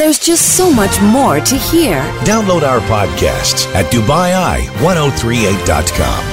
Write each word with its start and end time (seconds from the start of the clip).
There's 0.00 0.18
just 0.18 0.56
so 0.56 0.72
much 0.72 0.98
more 1.02 1.40
to 1.40 1.56
hear. 1.56 2.00
Download 2.24 2.62
our 2.62 2.80
podcasts 2.88 3.66
at 3.74 3.84
DubaiEye1038.com. 3.92 6.24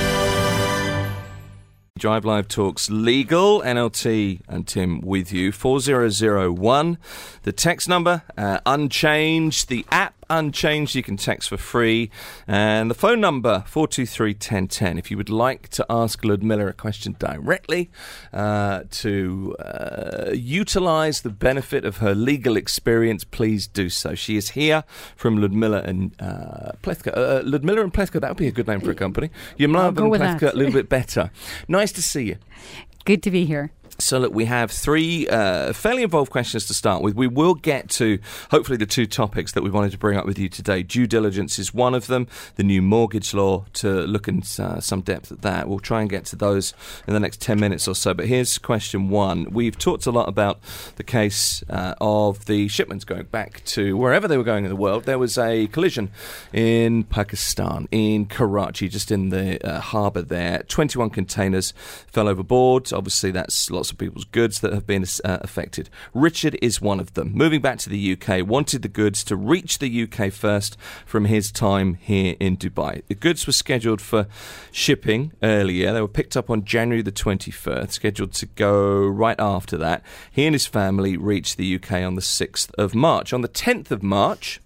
Drive 1.99 2.23
Live 2.23 2.47
Talks 2.47 2.89
Legal, 2.89 3.61
NLT 3.61 4.39
and 4.47 4.65
Tim 4.65 5.01
with 5.01 5.33
you. 5.33 5.51
4001, 5.51 6.97
the 7.43 7.51
text 7.51 7.89
number, 7.89 8.21
uh, 8.37 8.61
unchanged. 8.65 9.67
The 9.67 9.85
app, 9.91 10.16
unchanged. 10.29 10.95
You 10.95 11.03
can 11.03 11.17
text 11.17 11.49
for 11.49 11.57
free. 11.57 12.09
And 12.47 12.89
the 12.89 12.95
phone 12.95 13.19
number, 13.19 13.63
423 13.67 14.33
1010. 14.33 14.97
If 14.97 15.11
you 15.11 15.17
would 15.17 15.29
like 15.29 15.69
to 15.69 15.85
ask 15.89 16.23
Ludmila 16.23 16.67
a 16.67 16.73
question 16.73 17.15
directly, 17.19 17.89
uh, 18.33 18.83
to 18.91 19.55
uh, 19.59 20.31
utilize 20.33 21.21
the 21.21 21.29
benefit 21.29 21.85
of 21.85 21.97
her 21.97 22.13
legal 22.13 22.57
experience, 22.57 23.23
please 23.23 23.67
do 23.67 23.89
so. 23.89 24.15
She 24.15 24.37
is 24.37 24.51
here 24.51 24.83
from 25.15 25.37
Ludmila 25.37 25.81
and 25.81 26.15
uh, 26.21 26.71
Plewka. 26.81 27.15
Uh, 27.15 27.41
Ludmila 27.43 27.81
and 27.81 27.93
Plewka, 27.93 28.19
that 28.21 28.29
would 28.29 28.37
be 28.37 28.47
a 28.47 28.51
good 28.51 28.67
name 28.67 28.79
for 28.81 28.91
a 28.91 28.95
company. 28.95 29.29
Yamalova 29.57 29.87
and 29.87 29.97
Plewka, 29.97 30.39
that. 30.39 30.53
a 30.53 30.57
little 30.57 30.73
bit 30.73 30.89
better. 30.89 31.31
Nice 31.67 31.91
to 31.93 32.01
see 32.01 32.23
you. 32.23 32.37
Good 33.05 33.23
to 33.23 33.31
be 33.31 33.45
here. 33.45 33.71
So, 33.99 34.19
look, 34.19 34.33
we 34.33 34.45
have 34.45 34.69
three 34.69 35.27
uh, 35.27 35.73
fairly 35.73 36.03
involved 36.03 36.29
questions 36.29 36.67
to 36.67 36.75
start 36.75 37.01
with. 37.01 37.15
We 37.15 37.25
will 37.25 37.55
get 37.55 37.89
to 37.91 38.19
hopefully 38.51 38.77
the 38.77 38.85
two 38.85 39.07
topics 39.07 39.53
that 39.53 39.63
we 39.63 39.71
wanted 39.71 39.91
to 39.91 39.97
bring 39.97 40.17
up 40.17 40.25
with 40.25 40.37
you 40.37 40.49
today. 40.49 40.83
Due 40.83 41.07
diligence 41.07 41.57
is 41.57 41.73
one 41.73 41.95
of 41.95 42.05
them, 42.05 42.27
the 42.57 42.63
new 42.63 42.83
mortgage 42.83 43.33
law, 43.33 43.65
to 43.73 44.01
look 44.05 44.27
in 44.27 44.43
uh, 44.59 44.79
some 44.79 45.01
depth 45.01 45.31
at 45.31 45.41
that. 45.41 45.67
We'll 45.67 45.79
try 45.79 46.01
and 46.01 46.09
get 46.09 46.25
to 46.25 46.35
those 46.35 46.75
in 47.07 47.13
the 47.15 47.19
next 47.19 47.41
10 47.41 47.59
minutes 47.59 47.87
or 47.87 47.95
so. 47.95 48.13
But 48.13 48.27
here's 48.27 48.59
question 48.59 49.09
one. 49.09 49.47
We've 49.51 49.77
talked 49.77 50.05
a 50.05 50.11
lot 50.11 50.29
about 50.29 50.59
the 50.97 51.03
case 51.03 51.63
uh, 51.67 51.95
of 51.99 52.45
the 52.45 52.67
shipments 52.67 53.03
going 53.03 53.25
back 53.25 53.63
to 53.65 53.97
wherever 53.97 54.27
they 54.27 54.37
were 54.37 54.43
going 54.43 54.63
in 54.63 54.69
the 54.69 54.75
world. 54.75 55.05
There 55.05 55.17
was 55.17 55.39
a 55.39 55.65
collision 55.67 56.11
in 56.53 57.03
Pakistan, 57.05 57.87
in 57.91 58.27
Karachi, 58.27 58.89
just 58.89 59.11
in 59.11 59.29
the 59.29 59.65
uh, 59.67 59.79
harbour 59.79 60.21
there. 60.21 60.59
21 60.67 61.09
containers 61.09 61.73
fell 62.05 62.27
overboard. 62.27 62.93
Obviously, 62.93 63.31
that's 63.31 63.71
lots 63.71 63.86
of 63.91 63.97
people's 63.97 64.25
goods 64.25 64.59
that 64.61 64.73
have 64.73 64.85
been 64.85 65.05
uh, 65.23 65.37
affected. 65.41 65.89
Richard 66.13 66.57
is 66.61 66.81
one 66.81 66.99
of 66.99 67.13
them. 67.13 67.31
Moving 67.33 67.61
back 67.61 67.77
to 67.79 67.89
the 67.89 68.13
UK, 68.13 68.47
wanted 68.47 68.81
the 68.81 68.87
goods 68.87 69.23
to 69.25 69.35
reach 69.35 69.79
the 69.79 70.03
UK 70.03 70.31
first 70.31 70.77
from 71.05 71.25
his 71.25 71.51
time 71.51 71.95
here 71.95 72.35
in 72.39 72.57
Dubai. 72.57 73.03
The 73.07 73.15
goods 73.15 73.45
were 73.45 73.53
scheduled 73.53 74.01
for 74.01 74.27
shipping 74.71 75.33
earlier. 75.41 75.93
They 75.93 76.01
were 76.01 76.07
picked 76.07 76.37
up 76.37 76.49
on 76.49 76.65
January 76.65 77.01
the 77.01 77.11
21st, 77.11 77.91
scheduled 77.91 78.33
to 78.33 78.45
go 78.45 79.05
right 79.05 79.39
after 79.39 79.77
that. 79.77 80.03
He 80.31 80.45
and 80.45 80.53
his 80.53 80.65
family 80.65 81.17
reached 81.17 81.57
the 81.57 81.75
UK 81.75 81.93
on 82.03 82.15
the 82.15 82.21
6th 82.21 82.71
of 82.77 82.95
March. 82.95 83.33
On 83.33 83.41
the 83.41 83.47
10th 83.47 83.91
of 83.91 84.03
March, 84.03 84.59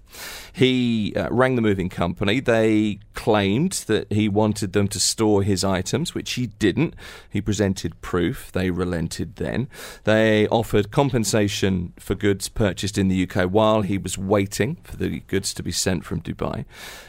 he 0.54 1.14
uh, 1.16 1.30
rang 1.32 1.56
the 1.56 1.62
moving 1.62 1.90
company. 1.90 2.40
They 2.40 3.00
claimed 3.14 3.84
that 3.88 4.12
he 4.12 4.28
wanted 4.28 4.74
them 4.74 4.88
to 4.90 5.00
store 5.00 5.44
his 5.44 5.64
items, 5.64 6.14
which 6.14 6.34
he 6.34 6.48
didn't. 6.48 6.94
He 7.30 7.42
presented 7.42 8.02
proof. 8.02 8.52
They 8.52 8.70
relented 8.72 9.38
then. 9.38 9.68
They 10.04 10.48
offered 10.48 10.92
compensation 10.92 11.94
for 11.98 12.16
goods 12.16 12.50
purchased 12.50 12.98
in 12.98 13.08
the 13.08 13.30
UK 13.30 13.50
while 13.50 13.82
he 13.82 13.98
was 13.98 14.18
waiting 14.18 14.78
for 14.84 14.98
the 14.98 15.22
goods 15.22 15.54
to 15.56 15.64
be 15.64 15.72
sent 15.72 16.06
from 16.06 16.22
Dubai. 16.22 16.66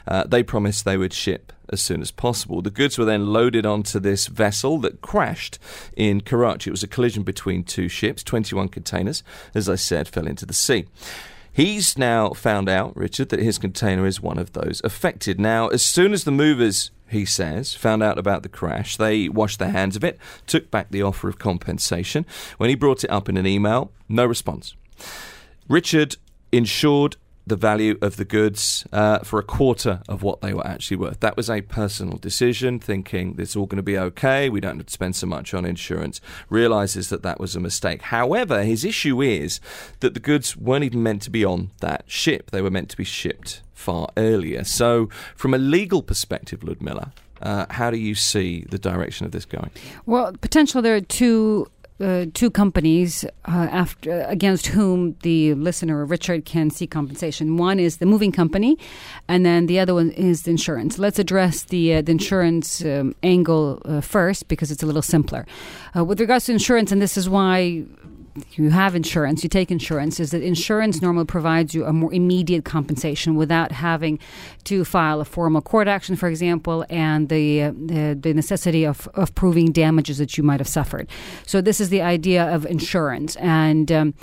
Uh, 0.06 0.25
they 0.25 0.42
promised 0.42 0.84
they 0.84 0.97
would 0.97 1.12
ship 1.12 1.53
as 1.69 1.80
soon 1.80 2.03
as 2.03 2.11
possible. 2.11 2.62
The 2.62 2.70
goods 2.70 2.98
were 2.98 3.05
then 3.05 3.33
loaded 3.33 3.64
onto 3.64 3.98
this 3.98 4.27
vessel 4.27 4.78
that 4.78 5.00
crashed 5.00 5.58
in 5.97 6.20
Karachi. 6.20 6.70
It 6.70 6.73
was 6.73 6.83
a 6.83 6.89
collision 6.89 7.23
between 7.23 7.64
two 7.64 7.89
ships. 7.89 8.23
21 8.23 8.69
containers, 8.69 9.23
as 9.55 9.69
I 9.69 9.77
said, 9.77 10.08
fell 10.08 10.27
into 10.27 10.47
the 10.47 10.53
sea. 10.53 10.86
He's 11.53 11.98
now 11.98 12.31
found 12.31 12.69
out, 12.69 12.97
Richard, 12.97 13.28
that 13.28 13.41
his 13.41 13.58
container 13.58 14.06
is 14.06 14.22
one 14.22 14.39
of 14.39 14.53
those 14.53 14.81
affected. 14.84 15.39
Now, 15.39 15.69
as 15.69 15.83
soon 15.83 16.14
as 16.14 16.25
the 16.25 16.31
movers, 16.31 16.91
he 17.08 17.27
says, 17.27 17.75
found 17.75 18.03
out 18.03 18.19
about 18.19 18.42
the 18.42 18.48
crash, 18.48 18.97
they 18.97 19.28
washed 19.28 19.58
their 19.58 19.70
hands 19.70 19.95
of 19.95 20.02
it, 20.02 20.18
took 20.46 20.70
back 20.70 20.91
the 20.91 21.02
offer 21.02 21.29
of 21.29 21.39
compensation. 21.39 22.24
When 22.57 22.70
he 22.70 22.74
brought 22.74 23.05
it 23.05 23.11
up 23.11 23.29
in 23.29 23.36
an 23.36 23.46
email, 23.46 23.92
no 24.08 24.24
response. 24.24 24.74
Richard 25.68 26.17
insured 26.52 27.17
the 27.47 27.57
value 27.57 27.98
of 28.01 28.17
the 28.17 28.25
goods 28.25 28.86
uh, 28.92 29.19
for 29.20 29.39
a 29.39 29.42
quarter 29.42 30.01
of 30.08 30.23
what 30.23 30.41
they 30.41 30.55
were 30.55 30.67
actually 30.67 30.97
worth. 30.97 31.20
That 31.20 31.36
was 31.36 31.51
a 31.51 31.61
personal 31.63 32.19
decision, 32.19 32.79
thinking 32.79 33.35
it's 33.39 33.57
all 33.57 33.67
going 33.67 33.77
to 33.79 33.83
be 33.83 33.98
okay, 33.98 34.48
we 34.48 34.61
don't 34.61 34.77
have 34.77 34.86
to 34.86 34.92
spend 34.92 35.17
so 35.17 35.27
much 35.27 35.53
on 35.53 35.64
insurance. 35.64 36.20
Realizes 36.48 37.08
that 37.08 37.23
that 37.23 37.41
was 37.41 37.57
a 37.57 37.61
mistake. 37.61 38.03
However, 38.03 38.63
his 38.63 38.85
issue 38.85 39.20
is 39.20 39.61
that 40.01 40.14
the 40.14 40.20
goods 40.20 40.57
weren't 40.57 40.85
even 40.85 41.03
meant 41.03 41.23
to 41.23 41.30
be 41.30 41.45
on 41.45 41.70
that 41.80 42.05
ship, 42.07 42.51
they 42.51 42.63
were 42.63 42.70
meant 42.70 42.91
to 42.91 42.97
be 42.97 43.05
shipped 43.05 43.63
far 43.73 44.09
earlier. 44.17 44.63
So, 44.64 45.09
from 45.35 45.55
a 45.55 45.59
legal 45.59 46.03
perspective, 46.03 46.63
Ludmila, 46.63 47.13
uh, 47.42 47.67
how 47.70 47.91
do 47.91 47.97
you 47.97 48.14
see 48.14 48.64
the 48.70 48.79
direction 48.79 49.27
of 49.27 49.33
this 49.33 49.45
going? 49.45 49.70
Well, 50.07 50.33
potentially 50.41 50.83
there 50.83 50.95
are 50.95 51.01
two. 51.01 51.67
Uh, 52.01 52.27
two 52.35 52.51
companies 52.51 53.25
uh, 53.47 53.69
after 53.70 54.23
against 54.23 54.67
whom 54.67 55.14
the 55.23 55.55
listener 55.55 56.05
Richard 56.05 56.45
can 56.45 56.70
seek 56.70 56.91
compensation. 56.91 57.57
One 57.57 57.79
is 57.79 57.98
the 57.98 58.07
moving 58.07 58.33
company, 58.33 58.77
and 59.29 59.47
then 59.47 59.67
the 59.67 59.79
other 59.79 59.95
one 59.95 60.11
is 60.11 60.42
the 60.42 60.51
insurance. 60.51 60.98
Let's 60.98 61.19
address 61.19 61.64
the 61.64 61.95
uh, 61.95 62.03
the 62.03 62.13
insurance 62.13 62.85
um, 62.85 63.14
angle 63.23 63.80
uh, 63.85 64.01
first 64.01 64.48
because 64.48 64.73
it's 64.73 64.83
a 64.83 64.86
little 64.86 65.03
simpler. 65.03 65.47
Uh, 65.95 66.05
with 66.05 66.19
regards 66.19 66.47
to 66.47 66.53
insurance, 66.53 66.91
and 66.91 67.01
this 67.01 67.17
is 67.17 67.29
why 67.29 67.85
you 68.53 68.70
have 68.70 68.95
insurance, 68.95 69.43
you 69.43 69.48
take 69.48 69.70
insurance, 69.70 70.19
is 70.19 70.31
that 70.31 70.43
insurance 70.43 71.03
normally 71.03 71.27
provides 71.27 71.75
you 71.75 71.85
a 71.85 71.93
more 71.93 72.13
immediate 72.13 72.65
compensation 72.65 73.35
without 73.35 73.73
having 73.73 74.19
to 74.65 74.85
file 74.85 75.20
a 75.20 75.25
formal 75.25 75.61
court 75.61 75.89
action, 75.89 76.17
for 76.17 76.29
example, 76.29 76.85
and 76.89 77.29
the 77.29 77.63
uh, 77.63 77.73
the, 77.73 78.19
the 78.21 78.35
necessity 78.35 78.85
of, 78.85 79.09
of 79.15 79.35
proving 79.35 79.73
damages 79.73 80.19
that 80.19 80.39
you 80.39 80.45
might 80.45 80.61
have 80.61 80.69
suffered. 80.69 81.09
So 81.47 81.61
this 81.61 81.81
is 81.81 81.91
the 81.91 82.03
idea 82.03 82.45
of 82.55 82.67
insurance, 82.67 83.37
and. 83.37 83.92
Um, 83.92 84.15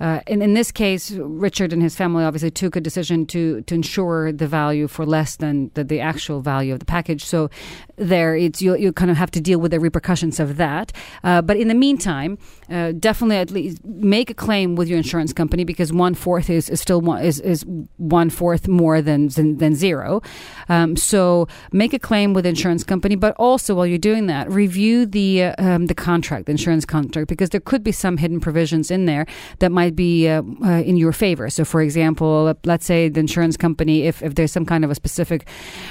uh, 0.00 0.20
in, 0.28 0.42
in 0.42 0.54
this 0.54 0.70
case, 0.70 1.10
Richard 1.10 1.72
and 1.72 1.82
his 1.82 1.96
family 1.96 2.22
obviously 2.22 2.52
took 2.52 2.76
a 2.76 2.80
decision 2.80 3.26
to 3.26 3.62
to 3.62 3.74
insure 3.74 4.30
the 4.30 4.46
value 4.46 4.86
for 4.86 5.04
less 5.04 5.34
than 5.36 5.72
the, 5.74 5.82
the 5.82 5.98
actual 5.98 6.40
value 6.40 6.72
of 6.72 6.78
the 6.78 6.86
package. 6.86 7.24
So 7.24 7.50
there, 7.98 8.36
it's 8.36 8.62
you 8.62 8.76
you 8.76 8.92
kind 8.92 9.10
of 9.10 9.16
have 9.16 9.30
to 9.32 9.40
deal 9.40 9.58
with 9.58 9.70
the 9.70 9.80
repercussions 9.80 10.40
of 10.40 10.56
that. 10.56 10.92
Uh, 11.24 11.42
but 11.42 11.56
in 11.56 11.68
the 11.68 11.74
meantime, 11.74 12.38
uh, 12.70 12.92
definitely 12.92 13.36
at 13.36 13.50
least 13.50 13.84
make 13.84 14.30
a 14.30 14.34
claim 14.34 14.76
with 14.76 14.88
your 14.88 14.98
insurance 14.98 15.32
company 15.32 15.64
because 15.64 15.92
one 15.92 16.14
fourth 16.14 16.50
is, 16.50 16.68
is 16.68 16.80
still 16.80 17.00
one 17.00 17.22
is, 17.24 17.40
is 17.40 17.64
one 17.96 18.30
fourth 18.30 18.68
more 18.68 19.02
than 19.02 19.28
than, 19.28 19.58
than 19.58 19.74
zero. 19.74 20.20
Um, 20.68 20.96
so 20.96 21.48
make 21.72 21.92
a 21.92 21.98
claim 21.98 22.34
with 22.34 22.46
insurance 22.46 22.84
company, 22.84 23.16
but 23.16 23.34
also 23.38 23.74
while 23.74 23.86
you're 23.86 23.98
doing 23.98 24.26
that, 24.26 24.50
review 24.50 25.06
the 25.06 25.44
uh, 25.44 25.54
um, 25.58 25.86
the 25.86 25.94
contract, 25.94 26.46
the 26.46 26.52
insurance 26.52 26.84
contract, 26.84 27.28
because 27.28 27.50
there 27.50 27.60
could 27.60 27.82
be 27.82 27.92
some 27.92 28.16
hidden 28.16 28.40
provisions 28.40 28.90
in 28.90 29.06
there 29.06 29.26
that 29.58 29.72
might 29.72 29.96
be 29.96 30.28
uh, 30.28 30.42
uh, 30.64 30.82
in 30.82 30.96
your 30.96 31.12
favor. 31.12 31.50
So, 31.50 31.64
for 31.64 31.80
example, 31.82 32.54
let's 32.64 32.86
say 32.86 33.08
the 33.08 33.20
insurance 33.20 33.56
company, 33.56 34.02
if, 34.02 34.22
if 34.22 34.34
there's 34.34 34.52
some 34.52 34.66
kind 34.66 34.84
of 34.84 34.90
a 34.90 34.94
specific 34.94 35.48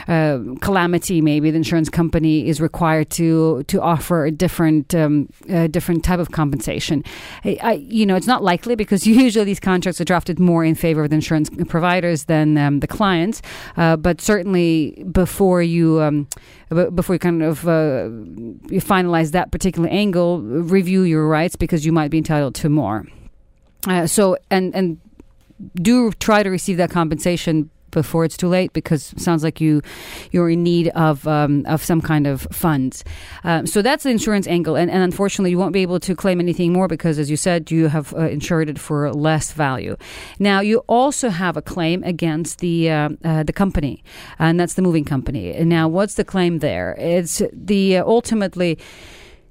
uh, 0.08 0.40
calamity, 0.62 1.22
maybe 1.22 1.52
the 1.52 1.58
insurance 1.58 1.90
company 1.98 2.48
is 2.48 2.58
required 2.62 3.10
to 3.10 3.64
to 3.72 3.78
offer 3.82 4.18
a 4.26 4.32
different 4.44 4.94
um, 4.94 5.14
a 5.50 5.68
different 5.68 6.02
type 6.10 6.22
of 6.26 6.30
compensation. 6.32 7.04
I, 7.44 7.58
I, 7.70 7.74
you 7.98 8.06
know, 8.06 8.16
it's 8.16 8.32
not 8.36 8.42
likely 8.52 8.76
because 8.76 9.08
usually 9.26 9.46
these 9.46 9.64
contracts 9.72 10.00
are 10.02 10.06
drafted 10.06 10.38
more 10.40 10.64
in 10.64 10.76
favor 10.76 11.02
of 11.04 11.10
the 11.10 11.16
insurance 11.16 11.50
providers 11.68 12.26
than 12.26 12.58
um, 12.58 12.80
the 12.80 12.88
clients. 12.88 13.42
Uh, 13.78 13.96
but 13.98 14.22
certainly, 14.22 15.04
before 15.12 15.62
you 15.76 16.00
um, 16.06 16.28
before 16.70 17.16
you 17.16 17.20
kind 17.20 17.42
of 17.42 17.68
uh, 17.68 18.10
you 18.76 18.82
finalize 18.94 19.32
that 19.32 19.52
particular 19.52 19.90
angle, 19.90 20.42
review 20.78 21.02
your 21.04 21.28
rights 21.28 21.56
because 21.56 21.86
you 21.86 21.92
might 21.92 22.12
be 22.12 22.18
entitled 22.18 22.56
to 22.62 22.70
more. 22.70 23.06
Uh, 23.88 24.06
so 24.06 24.38
and 24.50 24.76
and 24.76 25.00
do 25.82 26.12
try 26.28 26.44
to 26.44 26.50
receive 26.50 26.78
that 26.78 26.92
compensation 26.92 27.70
before 27.98 28.24
it's 28.26 28.38
too 28.38 28.48
late 28.48 28.72
because 28.74 29.02
sounds 29.18 29.44
like 29.44 29.60
you 29.60 29.82
you're 30.32 30.52
in 30.52 30.62
need 30.62 30.88
of 30.90 31.28
um, 31.28 31.66
of 31.66 31.84
some 31.84 32.02
kind 32.02 32.28
of 32.28 32.48
funds. 32.52 33.04
Um, 33.44 33.66
so 33.66 33.82
that's 33.82 34.04
the 34.04 34.12
insurance 34.12 34.48
angle, 34.48 34.76
and, 34.76 34.90
and 34.92 35.02
unfortunately, 35.02 35.52
you 35.52 35.58
won't 35.58 35.74
be 35.74 35.82
able 35.82 36.00
to 36.00 36.16
claim 36.16 36.40
anything 36.40 36.74
more 36.74 36.88
because, 36.88 37.18
as 37.18 37.30
you 37.30 37.38
said, 37.38 37.72
you 37.72 37.88
have 37.88 38.14
uh, 38.14 38.30
insured 38.38 38.70
it 38.70 38.80
for 38.80 39.12
less 39.12 39.52
value. 39.54 39.96
Now, 40.40 40.60
you 40.62 40.78
also 40.88 41.30
have 41.30 41.58
a 41.58 41.62
claim 41.62 42.04
against 42.04 42.60
the 42.60 42.92
uh, 42.92 43.10
uh, 43.24 43.44
the 43.44 43.54
company, 43.54 44.04
and 44.38 44.60
that's 44.60 44.76
the 44.76 44.84
moving 44.84 45.06
company. 45.06 45.64
Now, 45.64 45.88
what's 45.88 46.16
the 46.16 46.26
claim 46.26 46.60
there? 46.60 46.96
It's 47.00 47.42
the 47.52 47.98
uh, 47.98 48.06
ultimately 48.06 48.78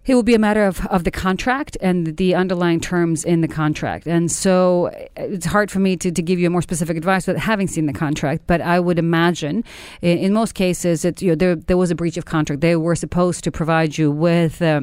It 0.06 0.14
will 0.14 0.22
be 0.22 0.34
a 0.34 0.38
matter 0.38 0.64
of, 0.64 0.86
of 0.86 1.02
the 1.02 1.10
contract 1.10 1.76
and 1.80 2.16
the 2.16 2.36
underlying 2.36 2.78
terms 2.78 3.24
in 3.24 3.40
the 3.40 3.48
contract. 3.48 4.06
And 4.06 4.30
so 4.30 4.92
it's 5.16 5.46
hard 5.46 5.68
for 5.68 5.80
me 5.80 5.96
to, 5.96 6.12
to 6.12 6.22
give 6.22 6.38
you 6.38 6.46
a 6.46 6.50
more 6.50 6.62
specific 6.62 6.96
advice 6.96 7.26
without 7.26 7.42
having 7.42 7.66
seen 7.66 7.86
the 7.86 7.92
contract. 7.92 8.44
But 8.46 8.60
I 8.60 8.78
would 8.78 9.00
imagine 9.00 9.64
in, 10.02 10.18
in 10.18 10.32
most 10.32 10.54
cases 10.54 11.02
that 11.02 11.20
you 11.20 11.30
know, 11.30 11.34
there, 11.34 11.56
there 11.56 11.76
was 11.76 11.90
a 11.90 11.96
breach 11.96 12.16
of 12.16 12.24
contract. 12.24 12.60
They 12.60 12.76
were 12.76 12.94
supposed 12.94 13.42
to 13.44 13.50
provide 13.50 13.98
you 13.98 14.12
with, 14.12 14.62
uh, 14.62 14.82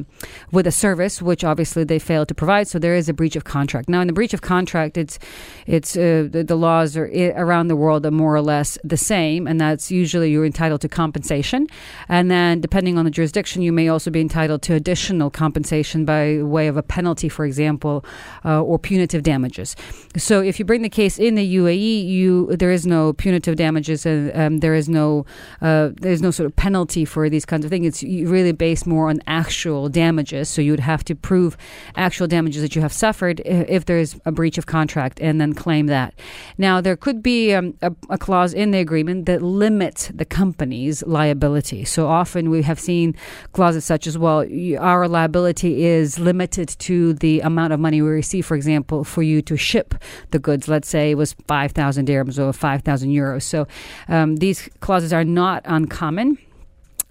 with 0.52 0.66
a 0.66 0.72
service, 0.72 1.22
which 1.22 1.42
obviously 1.42 1.84
they 1.84 1.98
failed 1.98 2.28
to 2.28 2.34
provide. 2.34 2.68
So 2.68 2.78
there 2.78 2.94
is 2.94 3.08
a 3.08 3.14
breach 3.14 3.34
of 3.34 3.44
contract. 3.44 3.88
Now, 3.88 4.02
in 4.02 4.06
the 4.06 4.12
breach 4.12 4.34
of 4.34 4.42
contract, 4.42 4.98
it's, 4.98 5.18
it's 5.66 5.96
uh, 5.96 6.28
the, 6.30 6.44
the 6.46 6.56
laws 6.56 6.98
are 6.98 7.10
around 7.36 7.68
the 7.68 7.76
world 7.76 8.04
are 8.04 8.10
more 8.10 8.34
or 8.34 8.42
less 8.42 8.76
the 8.84 8.98
same. 8.98 9.46
And 9.46 9.58
that's 9.58 9.90
usually 9.90 10.32
you're 10.32 10.44
entitled 10.44 10.82
to 10.82 10.88
compensation. 10.88 11.66
And 12.10 12.30
then 12.30 12.60
depending 12.60 12.98
on 12.98 13.06
the 13.06 13.10
jurisdiction, 13.10 13.62
you 13.62 13.72
may 13.72 13.88
also 13.88 14.10
be 14.10 14.20
entitled 14.20 14.60
to 14.62 14.74
additional 14.74 15.13
additional 15.14 15.30
compensation 15.30 16.04
by 16.04 16.42
way 16.42 16.68
of 16.68 16.76
a 16.76 16.82
penalty, 16.82 17.28
for 17.28 17.44
example, 17.44 18.04
uh, 18.44 18.62
or 18.62 18.78
punitive 18.78 19.22
damages. 19.22 19.76
So 20.16 20.40
if 20.40 20.58
you 20.58 20.64
bring 20.64 20.82
the 20.82 20.88
case 20.88 21.18
in 21.18 21.34
the 21.34 21.56
UAE, 21.56 22.06
you 22.06 22.56
there 22.56 22.72
is 22.72 22.86
no 22.86 23.12
punitive 23.12 23.56
damages 23.56 24.06
and 24.06 24.32
um, 24.34 24.58
there 24.60 24.74
is 24.74 24.88
no 24.88 25.24
uh, 25.60 25.90
there's 26.00 26.22
no 26.22 26.30
sort 26.30 26.46
of 26.46 26.56
penalty 26.56 27.04
for 27.04 27.30
these 27.30 27.44
kinds 27.44 27.64
of 27.64 27.70
things. 27.70 27.86
It's 27.86 28.02
really 28.02 28.52
based 28.52 28.86
more 28.86 29.08
on 29.10 29.20
actual 29.26 29.88
damages. 29.88 30.48
So 30.48 30.62
you 30.62 30.72
would 30.72 30.80
have 30.80 31.04
to 31.04 31.14
prove 31.14 31.56
actual 31.96 32.26
damages 32.26 32.62
that 32.62 32.74
you 32.74 32.82
have 32.82 32.92
suffered 32.92 33.40
if 33.44 33.84
there 33.84 33.98
is 33.98 34.20
a 34.24 34.32
breach 34.32 34.58
of 34.58 34.66
contract 34.66 35.20
and 35.20 35.40
then 35.40 35.54
claim 35.54 35.86
that. 35.86 36.14
Now 36.58 36.80
there 36.80 36.96
could 36.96 37.22
be 37.22 37.54
um, 37.54 37.74
a, 37.82 37.92
a 38.10 38.18
clause 38.18 38.54
in 38.54 38.70
the 38.72 38.78
agreement 38.78 39.26
that 39.26 39.42
limits 39.42 40.10
the 40.14 40.24
company's 40.24 41.02
liability. 41.06 41.84
So 41.84 42.08
often 42.08 42.50
we 42.50 42.62
have 42.62 42.80
seen 42.80 43.14
clauses 43.52 43.84
such 43.84 44.06
as 44.06 44.18
well, 44.18 44.44
our 44.80 45.03
our 45.04 45.08
liability 45.08 45.84
is 45.84 46.18
limited 46.18 46.66
to 46.78 47.12
the 47.12 47.40
amount 47.40 47.74
of 47.74 47.78
money 47.78 48.00
we 48.00 48.08
receive, 48.08 48.46
for 48.46 48.54
example, 48.54 49.04
for 49.04 49.22
you 49.22 49.42
to 49.42 49.54
ship 49.54 49.94
the 50.30 50.38
goods. 50.38 50.66
Let's 50.66 50.88
say 50.88 51.10
it 51.10 51.16
was 51.16 51.34
5,000 51.46 52.08
dirhams 52.08 52.38
or 52.38 52.54
5,000 52.54 53.10
euros. 53.10 53.42
So 53.42 53.66
um, 54.08 54.36
these 54.36 54.70
clauses 54.80 55.12
are 55.12 55.22
not 55.22 55.60
uncommon 55.66 56.38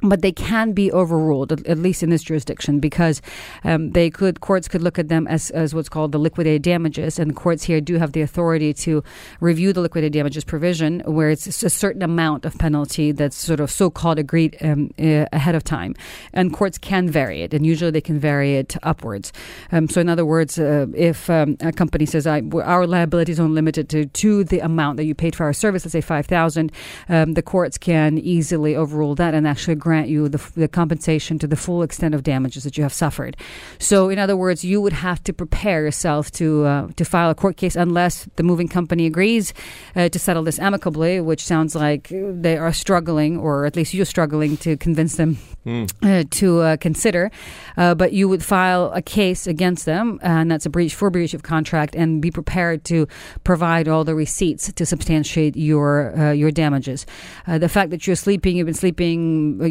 but 0.04 0.22
they 0.22 0.32
can 0.32 0.74
be 0.74 0.92
overruled, 0.92 1.52
at 1.52 1.80
least 1.80 2.04
in 2.04 2.10
this 2.10 2.24
jurisdiction, 2.24 2.80
because 2.80 3.22
um, 3.64 3.92
they 3.92 4.10
could 4.10 4.42
courts 4.42 4.68
could 4.68 4.82
look 4.82 5.00
at 5.00 5.08
them 5.08 5.28
as, 5.28 5.50
as 5.52 5.74
what's 5.74 5.90
called 5.90 6.12
the 6.12 6.20
liquidated 6.20 6.62
damages, 6.62 7.18
and 7.18 7.36
courts 7.36 7.64
here 7.64 7.80
do 7.82 7.98
have 7.98 8.12
the 8.12 8.22
authority 8.22 8.74
to 8.74 9.04
review 9.40 9.72
the 9.74 9.82
liquidated 9.82 10.14
damages 10.14 10.44
provision, 10.44 11.00
where 11.06 11.30
it's 11.30 11.64
a 11.64 11.70
certain 11.70 12.02
amount 12.02 12.46
of 12.46 12.58
penalty 12.58 13.12
that's 13.12 13.38
sort 13.38 13.60
of 13.60 13.72
so-called 13.72 14.20
agreed 14.20 14.58
um, 14.62 14.92
uh, 15.00 15.26
ahead 15.32 15.56
of 15.56 15.64
time, 15.64 15.96
and 16.34 16.54
courts 16.54 16.78
can 16.78 17.10
vary 17.10 17.42
it, 17.42 17.54
and 17.54 17.66
usually 17.66 17.92
they 17.92 18.02
can 18.02 18.20
vary 18.20 18.56
it 18.56 18.76
upwards. 18.84 19.32
Um, 19.72 19.88
so, 19.88 20.02
in 20.02 20.10
other 20.10 20.26
words, 20.26 20.60
uh, 20.60 20.88
if 20.94 21.30
um, 21.30 21.56
a 21.62 21.72
company 21.72 22.06
says 22.06 22.28
our 22.28 22.86
liability 22.86 23.32
is 23.32 23.40
only 23.40 23.56
limited 23.56 23.90
to, 23.90 24.06
to 24.08 24.44
the 24.44 24.60
amount 24.60 24.98
that 24.98 25.06
you 25.06 25.16
paid 25.16 25.36
for 25.36 25.46
our 25.46 25.54
service, 25.54 25.86
let's 25.86 25.94
say 25.94 26.02
five 26.02 26.26
thousand, 26.26 26.72
um, 27.08 27.34
the 27.34 27.42
courts 27.42 27.78
can 27.78 28.18
easily 28.18 28.76
overrule 28.76 29.16
that 29.16 29.34
and 29.34 29.48
actually 29.48 29.76
grant 29.76 29.93
grant 29.94 30.10
you 30.10 30.28
the, 30.28 30.42
the 30.56 30.68
compensation 30.68 31.38
to 31.38 31.48
the 31.48 31.56
full 31.56 31.84
extent 31.84 32.16
of 32.16 32.24
damages 32.24 32.64
that 32.64 32.78
you 32.78 32.84
have 32.84 32.94
suffered. 32.94 33.38
So, 33.78 34.10
in 34.10 34.18
other 34.18 34.36
words, 34.36 34.66
you 34.66 34.82
would 34.82 34.94
have 34.94 35.24
to 35.26 35.34
prepare 35.34 35.82
yourself 35.84 36.32
to 36.40 36.66
uh, 36.66 36.88
to 36.96 37.06
file 37.06 37.30
a 37.30 37.36
court 37.36 37.58
case 37.58 37.76
unless 37.76 38.28
the 38.38 38.44
moving 38.44 38.68
company 38.68 39.06
agrees 39.06 39.54
uh, 39.96 40.10
to 40.10 40.20
settle 40.20 40.44
this 40.44 40.60
amicably, 40.60 41.22
which 41.22 41.44
sounds 41.46 41.76
like 41.76 42.10
they 42.46 42.58
are 42.58 42.74
struggling, 42.74 43.38
or 43.38 43.66
at 43.66 43.76
least 43.76 43.94
you're 43.94 44.14
struggling 44.18 44.58
to 44.58 44.72
convince 44.78 45.16
them 45.16 45.38
mm. 45.66 45.86
uh, 46.02 46.24
to 46.40 46.48
uh, 46.62 46.78
consider. 46.78 47.30
Uh, 47.78 47.94
but 47.94 48.14
you 48.14 48.28
would 48.28 48.44
file 48.44 48.92
a 48.94 49.02
case 49.02 49.46
against 49.46 49.86
them, 49.86 50.20
and 50.24 50.50
that's 50.50 50.66
a 50.66 50.70
breach 50.70 50.96
for 50.96 51.10
breach 51.10 51.36
of 51.36 51.44
contract, 51.44 51.96
and 51.96 52.22
be 52.22 52.32
prepared 52.32 52.84
to 52.84 53.08
provide 53.44 53.88
all 53.88 54.04
the 54.04 54.16
receipts 54.16 54.74
to 54.74 54.86
substantiate 54.86 55.56
your 55.56 56.18
uh, 56.18 56.32
your 56.32 56.52
damages. 56.52 57.06
the 57.46 57.70
fact 57.70 57.90
that 57.92 58.08
you're 58.08 58.22
sleeping, 58.28 58.58
you've 58.58 58.72
been 58.74 58.84
sleeping 58.86 59.14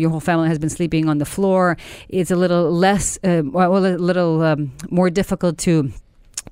your 0.02 0.11
whole 0.12 0.20
family 0.20 0.48
has 0.48 0.58
been 0.58 0.70
sleeping 0.70 1.08
on 1.08 1.18
the 1.18 1.24
floor. 1.24 1.76
It's 2.08 2.30
a 2.30 2.36
little 2.36 2.70
less, 2.70 3.18
uh, 3.24 3.42
well, 3.44 3.84
a 3.84 3.96
little 3.96 4.42
um, 4.42 4.72
more 4.90 5.10
difficult 5.10 5.58
to 5.58 5.92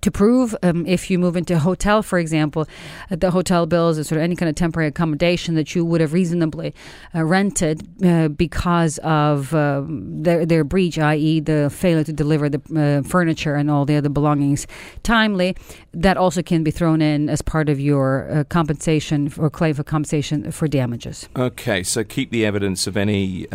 to 0.02 0.11
prove 0.11 0.56
um, 0.62 0.87
if 0.87 1.11
you 1.11 1.19
move 1.19 1.37
into 1.37 1.55
a 1.55 1.58
hotel, 1.58 2.02
for 2.02 2.19
example, 2.19 2.67
uh, 3.11 3.17
the 3.17 3.31
hotel 3.31 3.67
bills 3.67 3.99
or 3.99 4.05
sort 4.05 4.19
of 4.19 4.23
any 4.23 4.37
kind 4.37 4.49
of 4.49 4.55
temporary 4.55 4.88
accommodation 4.88 5.55
that 5.55 5.75
you 5.75 5.85
would 5.85 6.00
have 6.00 6.12
reasonably 6.12 6.75
uh, 7.14 7.25
rented 7.25 7.87
uh, 8.05 8.29
because 8.29 8.99
of 8.99 9.55
uh, 9.55 9.82
their, 9.87 10.47
their 10.47 10.64
breach, 10.64 10.99
i.e., 10.99 11.41
the 11.41 11.70
failure 11.70 12.05
to 12.05 12.12
deliver 12.12 12.49
the 12.49 12.61
uh, 12.76 13.08
furniture 13.08 13.55
and 13.55 13.70
all 13.70 13.85
the 13.85 13.97
other 13.97 14.08
belongings 14.08 14.67
timely, 15.02 15.56
that 15.93 16.17
also 16.17 16.43
can 16.43 16.64
be 16.64 16.70
thrown 16.70 17.02
in 17.02 17.29
as 17.29 17.43
part 17.43 17.69
of 17.69 17.79
your 17.79 18.31
uh, 18.31 18.44
compensation 18.44 19.32
or 19.38 19.50
claim 19.50 19.75
for 19.75 19.82
compensation 19.82 20.50
for 20.50 20.67
damages. 20.69 21.29
Okay, 21.37 21.82
so 21.82 22.05
keep 22.05 22.31
the 22.31 22.47
evidence 22.47 22.87
of 22.87 22.97
any 22.97 23.47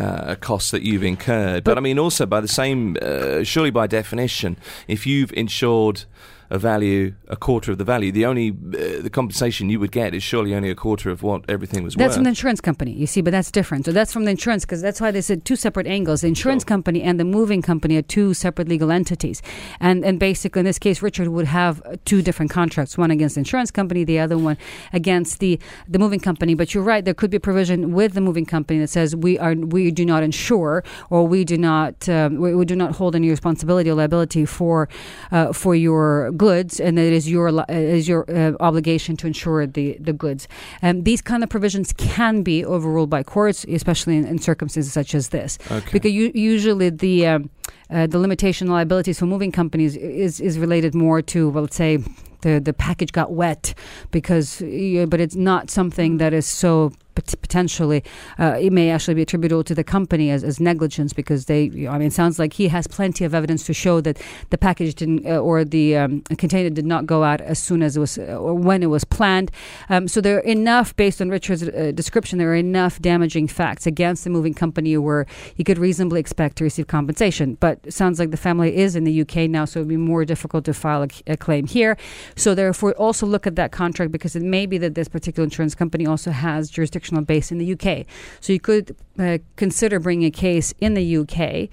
costs 0.42 0.72
that 0.72 0.84
you've 0.84 1.04
incurred. 1.04 1.64
But, 1.64 1.72
but, 1.72 1.78
I 1.78 1.82
mean, 1.82 1.98
also 1.98 2.26
by 2.26 2.42
the 2.42 2.48
same, 2.48 2.98
surely 3.44 3.72
by 3.72 3.88
definition, 3.88 4.58
if 4.88 5.08
you've 5.08 5.32
insured 5.34 6.06
a 6.50 6.58
value, 6.58 7.14
a 7.28 7.36
quarter 7.36 7.72
of 7.72 7.78
the 7.78 7.84
value. 7.84 8.12
The 8.12 8.26
only 8.26 8.50
uh, 8.50 9.02
the 9.02 9.10
compensation 9.12 9.70
you 9.70 9.80
would 9.80 9.92
get 9.92 10.14
is 10.14 10.24
surely 10.24 10.54
only 10.54 10.70
a 10.70 10.76
quarter 10.76 11.10
of 11.10 11.24
what 11.24 11.44
everything 11.50 11.84
was 11.84 11.96
worth. 11.96 12.00
that's 12.00 12.10
worth. 12.12 12.16
from 12.16 12.24
the 12.26 12.30
insurance 12.30 12.62
company, 12.62 12.92
you 12.92 13.08
see, 13.08 13.22
but 13.22 13.32
that's 13.32 13.52
different. 13.52 13.86
So 13.86 13.92
that's 13.92 14.14
from 14.14 14.26
the 14.26 14.32
insurance 14.32 14.66
because 14.66 14.82
that's 14.82 15.02
why 15.02 15.12
they 15.12 15.22
said 15.22 15.46
two 15.46 15.56
separate 15.56 15.88
angles. 15.88 16.22
The 16.22 16.28
insurance 16.28 16.64
sure. 16.64 16.68
company 16.68 17.02
and 17.02 17.20
the 17.20 17.26
moving 17.26 17.62
company 17.62 17.98
are 17.98 18.02
two 18.02 18.34
separate 18.34 18.68
legal 18.68 18.92
entities, 18.92 19.42
and 19.80 20.06
and 20.06 20.20
basically 20.20 20.60
in 20.60 20.66
this 20.66 20.80
case, 20.80 21.02
Richard 21.02 21.30
would 21.30 21.48
have 21.48 21.82
two 22.06 22.22
different 22.22 22.52
contracts: 22.52 22.98
one 22.98 23.12
against 23.12 23.36
the 23.36 23.40
insurance 23.40 23.72
company, 23.72 24.04
the 24.04 24.20
other 24.20 24.38
one 24.38 24.58
against 24.94 25.40
the 25.40 25.60
the 25.88 26.00
moving 26.00 26.20
company. 26.20 26.54
But 26.54 26.74
you're 26.74 26.84
right, 26.84 27.04
there 27.04 27.14
could 27.14 27.32
be 27.32 27.38
a 27.38 27.40
provision 27.40 27.94
with 27.94 28.14
the 28.14 28.22
moving 28.22 28.46
company 28.46 28.80
that 28.80 28.90
says 28.90 29.16
we 29.16 29.40
are 29.40 29.56
we 29.56 29.92
do 29.92 30.06
not 30.06 30.24
insure 30.24 30.84
or 31.10 31.28
we 31.28 31.44
do 31.44 31.58
not 31.58 32.08
um, 32.10 32.40
we, 32.40 32.56
we, 32.56 32.66
do 32.66 32.76
not 32.76 32.96
hold 32.96 33.16
any 33.16 33.30
responsibility 33.30 33.90
or 33.90 33.96
liability 33.96 34.46
for 34.46 34.90
uh, 35.32 35.54
for 35.54 35.76
your 35.76 36.32
goods, 36.38 36.80
and 36.80 36.98
it 37.00 37.14
is 37.14 37.30
your 37.30 37.66
is 37.70 38.08
your 38.08 38.26
uh, 38.30 38.54
obligation 38.60 39.18
to 39.18 39.28
insure 39.28 39.68
the 39.68 39.98
the 40.00 40.14
goods. 40.14 40.48
Um, 40.82 41.04
these 41.04 41.22
kind 41.22 41.44
of 41.44 41.50
provisions 41.50 41.94
can 41.94 42.44
be 42.44 42.66
overruled 42.66 43.10
by 43.10 43.24
courts, 43.24 43.66
especially 43.66 44.18
in, 44.18 44.26
in 44.26 44.40
circumstances 44.40 44.94
such 44.94 45.16
as 45.16 45.30
this, 45.30 45.58
okay. 45.72 45.90
because 45.92 46.12
you, 46.12 46.32
usually 46.34 46.90
the 46.90 47.28
um, 47.28 47.50
uh, 47.90 48.08
the 48.08 48.20
limitation 48.20 48.68
liabilities 48.68 49.20
for 49.20 49.26
moving 49.26 49.52
companies 49.52 49.96
is 49.96 50.40
is 50.40 50.58
related 50.60 50.96
more 50.96 51.22
to 51.22 51.50
well, 51.50 51.64
let's 51.64 51.76
say 51.76 51.98
the 52.42 52.60
the 52.60 52.74
package 52.74 53.12
got 53.12 53.32
wet 53.32 53.74
because 54.12 54.60
but 54.60 55.20
it's 55.20 55.36
not 55.36 55.70
something 55.70 56.18
that 56.18 56.34
is 56.34 56.46
so 56.46 56.92
potentially 57.16 58.04
uh, 58.38 58.58
it 58.60 58.72
may 58.72 58.90
actually 58.92 59.14
be 59.14 59.22
attributable 59.22 59.64
to 59.64 59.74
the 59.74 59.84
company 59.84 60.30
as, 60.30 60.44
as 60.44 60.60
negligence 60.60 61.14
because 61.14 61.46
they 61.46 61.64
you 61.64 61.86
know, 61.86 61.92
I 61.92 61.98
mean 61.98 62.08
it 62.08 62.14
sounds 62.14 62.38
like 62.38 62.54
he 62.54 62.68
has 62.68 62.88
plenty 62.88 63.24
of 63.24 63.34
evidence 63.34 63.66
to 63.66 63.74
show 63.74 64.02
that 64.02 64.22
the 64.50 64.58
package 64.58 64.96
didn't 64.96 65.26
uh, 65.26 65.38
or 65.38 65.64
the 65.64 65.98
um, 65.98 66.22
container 66.38 66.70
did 66.70 66.86
not 66.86 67.06
go 67.06 67.24
out 67.24 67.42
as 67.42 67.60
soon 67.60 67.82
as 67.82 67.96
it 67.98 68.00
was 68.00 68.18
or 68.18 68.54
when 68.54 68.84
it 68.84 68.88
was 68.88 69.04
planned. 69.04 69.52
Um, 69.90 70.08
so 70.08 70.22
there 70.22 70.38
are 70.38 70.42
enough 70.42 70.96
based 70.96 71.22
on 71.22 71.30
Richard's 71.30 71.64
uh, 71.64 71.92
description 71.94 72.38
there 72.40 72.52
are 72.52 72.56
enough 72.56 73.00
damaging 73.02 73.48
facts 73.48 73.88
against 73.88 74.24
the 74.24 74.30
moving 74.30 74.54
company 74.54 74.98
where 74.98 75.26
he 75.56 75.64
could 75.64 75.78
reasonably 75.78 76.20
expect 76.20 76.58
to 76.58 76.64
receive 76.64 76.88
compensation. 76.88 77.56
But 77.60 77.80
it 77.84 77.94
sounds 77.94 78.20
like 78.20 78.32
the 78.32 78.38
family 78.38 78.76
is 78.76 78.96
in 78.96 79.04
the 79.04 79.22
UK 79.22 79.50
now 79.50 79.66
so 79.66 79.80
it 79.80 79.84
would 79.84 79.90
be 79.90 79.98
more 79.98 80.26
difficult 80.26 80.66
to 80.66 80.74
file 80.74 81.04
a, 81.04 81.08
a 81.28 81.38
claim 81.38 81.66
here. 81.68 81.98
So 82.36 82.54
therefore 82.54 82.94
also 82.94 83.26
look 83.26 83.48
at 83.48 83.56
that 83.56 83.72
contract 83.72 84.12
because 84.12 84.36
it 84.36 84.44
may 84.44 84.66
be 84.66 84.78
that 84.80 84.96
this 84.96 85.08
particular 85.08 85.44
insurance 85.46 85.76
company 85.76 86.06
also 86.06 86.32
has 86.32 86.70
jurisdiction 86.70 87.05
jurisdictional 87.06 87.24
base 87.24 87.52
in 87.52 87.58
the 87.58 87.74
UK. 87.74 88.06
So 88.42 88.54
you 88.54 88.60
could 88.60 88.96
uh, 89.20 89.38
consider 89.56 90.00
bringing 90.00 90.28
a 90.28 90.32
case 90.32 90.74
in 90.80 90.94
the 90.94 91.18
UK 91.18 91.70